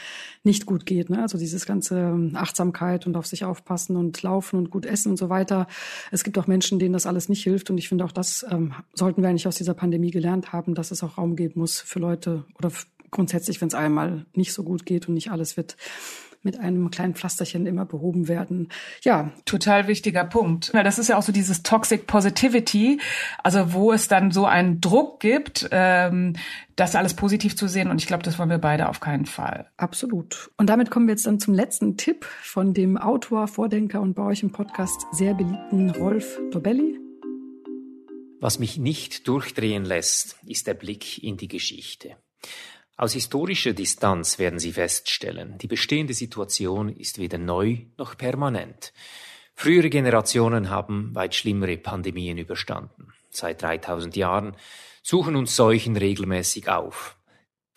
nicht 0.43 0.65
gut 0.65 0.86
geht. 0.86 1.10
Ne? 1.10 1.21
Also 1.21 1.38
dieses 1.38 1.65
ganze 1.65 1.99
ähm, 1.99 2.31
Achtsamkeit 2.36 3.07
und 3.07 3.15
auf 3.15 3.27
sich 3.27 3.43
aufpassen 3.43 3.95
und 3.95 4.21
laufen 4.21 4.57
und 4.57 4.69
gut 4.69 4.86
essen 4.86 5.10
und 5.12 5.17
so 5.17 5.29
weiter. 5.29 5.67
Es 6.12 6.23
gibt 6.23 6.38
auch 6.38 6.47
Menschen, 6.47 6.79
denen 6.79 6.93
das 6.93 7.05
alles 7.05 7.29
nicht 7.29 7.43
hilft. 7.43 7.69
Und 7.69 7.77
ich 7.77 7.89
finde 7.89 8.05
auch 8.05 8.12
das 8.12 8.45
ähm, 8.49 8.73
sollten 8.93 9.21
wir 9.21 9.29
eigentlich 9.29 9.47
aus 9.47 9.55
dieser 9.55 9.73
Pandemie 9.73 10.12
gelernt 10.12 10.53
haben, 10.53 10.75
dass 10.75 10.91
es 10.91 11.03
auch 11.03 11.17
Raum 11.17 11.36
geben 11.36 11.60
muss 11.60 11.79
für 11.79 11.99
Leute 11.99 12.45
oder 12.57 12.71
grundsätzlich, 13.12 13.62
wenn 13.62 13.67
es 13.67 13.75
einmal 13.75 14.25
nicht 14.34 14.53
so 14.53 14.63
gut 14.63 14.86
geht 14.86 15.07
und 15.07 15.13
nicht 15.13 15.31
alles 15.31 15.57
wird 15.57 15.75
mit 16.43 16.60
einem 16.60 16.91
kleinen 16.91 17.15
Pflasterchen 17.15 17.65
immer 17.65 17.86
behoben 17.86 18.27
werden. 18.27 18.69
Ja. 19.01 19.32
Total 19.45 19.88
wichtiger 19.88 20.23
Punkt. 20.23 20.73
Das 20.73 20.97
ist 20.97 21.10
ja 21.10 21.17
auch 21.17 21.23
so 21.23 21.32
dieses 21.32 21.63
Toxic 21.63 22.08
Positivity, 22.08 22.99
also 23.43 23.73
wo 23.73 23.91
es 23.91 24.08
dann 24.08 24.32
so 24.32 24.45
einen 24.45 24.82
Druck 24.82 25.19
gibt, 25.19 25.69
ähm, 25.71 26.34
das 26.75 26.95
alles 26.95 27.13
positiv 27.13 27.56
zu 27.56 27.67
sehen. 27.67 27.89
Und 27.89 28.01
ich 28.01 28.08
glaube, 28.08 28.23
das 28.23 28.39
wollen 28.39 28.49
wir 28.49 28.58
beide 28.58 28.89
auf 28.89 28.99
keinen 28.99 29.25
Fall. 29.25 29.69
Absolut. 29.77 30.51
Und 30.58 30.69
damit 30.69 30.89
kommen 30.89 31.08
wir 31.08 31.13
jetzt 31.13 31.27
dann 31.27 31.39
zum 31.39 31.54
letzten 31.54 31.97
Tipp 31.97 32.25
von 32.41 32.73
dem 32.73 32.97
Autor, 32.97 33.47
Vordenker 33.47 34.01
und 34.01 34.15
bei 34.15 34.23
euch 34.23 34.43
im 34.43 34.51
Podcast 34.51 35.06
sehr 35.12 35.34
beliebten 35.34 35.91
Rolf 35.91 36.39
Dobelli. 36.51 36.99
Was 38.39 38.58
mich 38.58 38.80
nicht 38.80 39.27
durchdrehen 39.27 39.86
lässt, 39.86 40.38
ist 40.47 40.65
der 40.65 40.73
Blick 40.73 41.21
in 41.23 41.38
die 41.38 41.47
Geschichte. 41.47 42.15
Aus 43.01 43.13
historischer 43.13 43.73
Distanz 43.73 44.37
werden 44.37 44.59
Sie 44.59 44.73
feststellen, 44.73 45.57
die 45.57 45.65
bestehende 45.65 46.13
Situation 46.13 46.87
ist 46.95 47.17
weder 47.17 47.39
neu 47.39 47.79
noch 47.97 48.15
permanent. 48.15 48.93
Frühere 49.55 49.89
Generationen 49.89 50.69
haben 50.69 51.15
weit 51.15 51.33
schlimmere 51.33 51.77
Pandemien 51.77 52.37
überstanden. 52.37 53.11
Seit 53.31 53.63
3000 53.63 54.15
Jahren 54.15 54.55
suchen 55.01 55.35
uns 55.35 55.55
Seuchen 55.55 55.97
regelmäßig 55.97 56.69
auf. 56.69 57.17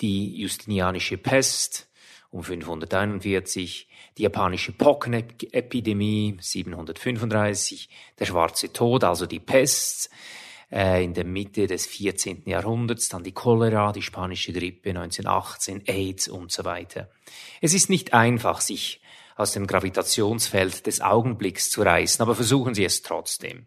Die 0.02 0.36
Justinianische 0.36 1.16
Pest 1.16 1.88
um 2.30 2.42
541, 2.42 3.88
die 4.18 4.24
japanische 4.24 4.72
Pockenepidemie 4.72 6.36
735, 6.38 7.88
der 8.18 8.26
Schwarze 8.26 8.74
Tod, 8.74 9.04
also 9.04 9.24
die 9.24 9.40
Pest, 9.40 10.10
äh, 10.70 11.04
in 11.04 11.14
der 11.14 11.24
Mitte 11.24 11.66
des 11.66 11.86
14. 11.86 12.42
Jahrhunderts, 12.46 13.08
dann 13.08 13.24
die 13.24 13.32
Cholera, 13.32 13.92
die 13.92 14.02
spanische 14.02 14.52
Grippe 14.52 14.90
1918, 14.90 15.82
AIDS 15.86 16.28
und 16.28 16.52
so 16.52 16.64
weiter. 16.64 17.10
Es 17.60 17.74
ist 17.74 17.90
nicht 17.90 18.12
einfach, 18.14 18.60
sich 18.60 19.00
aus 19.36 19.52
dem 19.52 19.66
Gravitationsfeld 19.66 20.86
des 20.86 21.00
Augenblicks 21.00 21.70
zu 21.70 21.82
reißen, 21.82 22.22
aber 22.22 22.34
versuchen 22.34 22.74
Sie 22.74 22.84
es 22.84 23.02
trotzdem. 23.02 23.66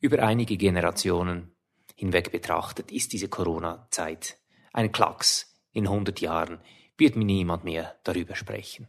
Über 0.00 0.22
einige 0.22 0.56
Generationen 0.56 1.52
hinweg 1.94 2.32
betrachtet 2.32 2.92
ist 2.92 3.12
diese 3.12 3.28
Corona-Zeit 3.28 4.38
ein 4.72 4.92
Klacks. 4.92 5.54
In 5.72 5.86
100 5.86 6.20
Jahren 6.20 6.58
wird 6.98 7.16
mir 7.16 7.24
niemand 7.24 7.64
mehr 7.64 7.96
darüber 8.04 8.34
sprechen. 8.34 8.88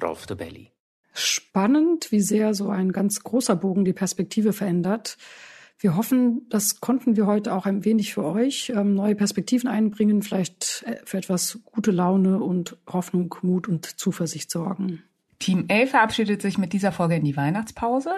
Rolf 0.00 0.26
de 0.26 0.36
Belli. 0.36 0.72
Spannend, 1.12 2.12
wie 2.12 2.20
sehr 2.20 2.54
so 2.54 2.68
ein 2.68 2.92
ganz 2.92 3.22
großer 3.24 3.56
Bogen 3.56 3.84
die 3.84 3.92
Perspektive 3.92 4.52
verändert. 4.52 5.16
Wir 5.80 5.96
hoffen, 5.96 6.46
das 6.48 6.80
konnten 6.80 7.16
wir 7.16 7.26
heute 7.26 7.54
auch 7.54 7.64
ein 7.64 7.84
wenig 7.84 8.12
für 8.12 8.24
euch 8.24 8.72
ähm, 8.74 8.94
neue 8.94 9.14
Perspektiven 9.14 9.68
einbringen, 9.68 10.22
vielleicht 10.22 10.84
äh, 10.86 10.96
für 11.04 11.18
etwas 11.18 11.60
gute 11.64 11.92
Laune 11.92 12.40
und 12.42 12.76
Hoffnung, 12.88 13.32
Mut 13.42 13.68
und 13.68 13.86
Zuversicht 13.86 14.50
sorgen. 14.50 15.04
Team 15.38 15.66
11 15.68 15.90
verabschiedet 15.90 16.42
sich 16.42 16.58
mit 16.58 16.72
dieser 16.72 16.90
Folge 16.90 17.16
in 17.16 17.24
die 17.24 17.36
Weihnachtspause. 17.36 18.10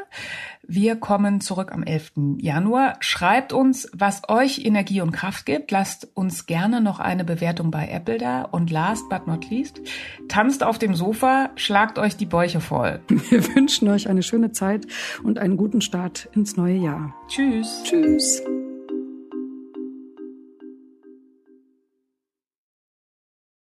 Wir 0.67 0.97
kommen 0.97 1.41
zurück 1.41 1.73
am 1.73 1.83
11. 1.83 2.13
Januar. 2.39 2.97
Schreibt 3.01 3.53
uns, 3.53 3.91
was 3.93 4.23
euch 4.29 4.65
Energie 4.65 5.01
und 5.01 5.13
Kraft 5.13 5.45
gibt. 5.45 5.71
Lasst 5.71 6.09
uns 6.15 6.47
gerne 6.47 6.81
noch 6.81 6.99
eine 6.99 7.25
Bewertung 7.25 7.71
bei 7.71 7.89
Apple 7.89 8.19
da. 8.19 8.43
Und 8.43 8.71
last 8.71 9.09
but 9.11 9.27
not 9.27 9.51
least, 9.51 9.81
tanzt 10.29 10.63
auf 10.63 10.79
dem 10.79 10.95
Sofa, 10.95 11.51
schlagt 11.57 11.99
euch 11.99 12.17
die 12.17 12.27
Bäuche 12.27 12.61
voll. 12.61 13.01
Wir 13.09 13.55
wünschen 13.55 13.89
euch 13.89 14.09
eine 14.09 14.23
schöne 14.23 14.53
Zeit 14.53 14.87
und 15.23 15.39
einen 15.39 15.57
guten 15.57 15.83
Start 15.83 16.29
ins 16.35 16.57
neue 16.57 16.77
Jahr. 16.77 17.15
Tschüss. 17.29 17.83
Tschüss. 17.85 18.43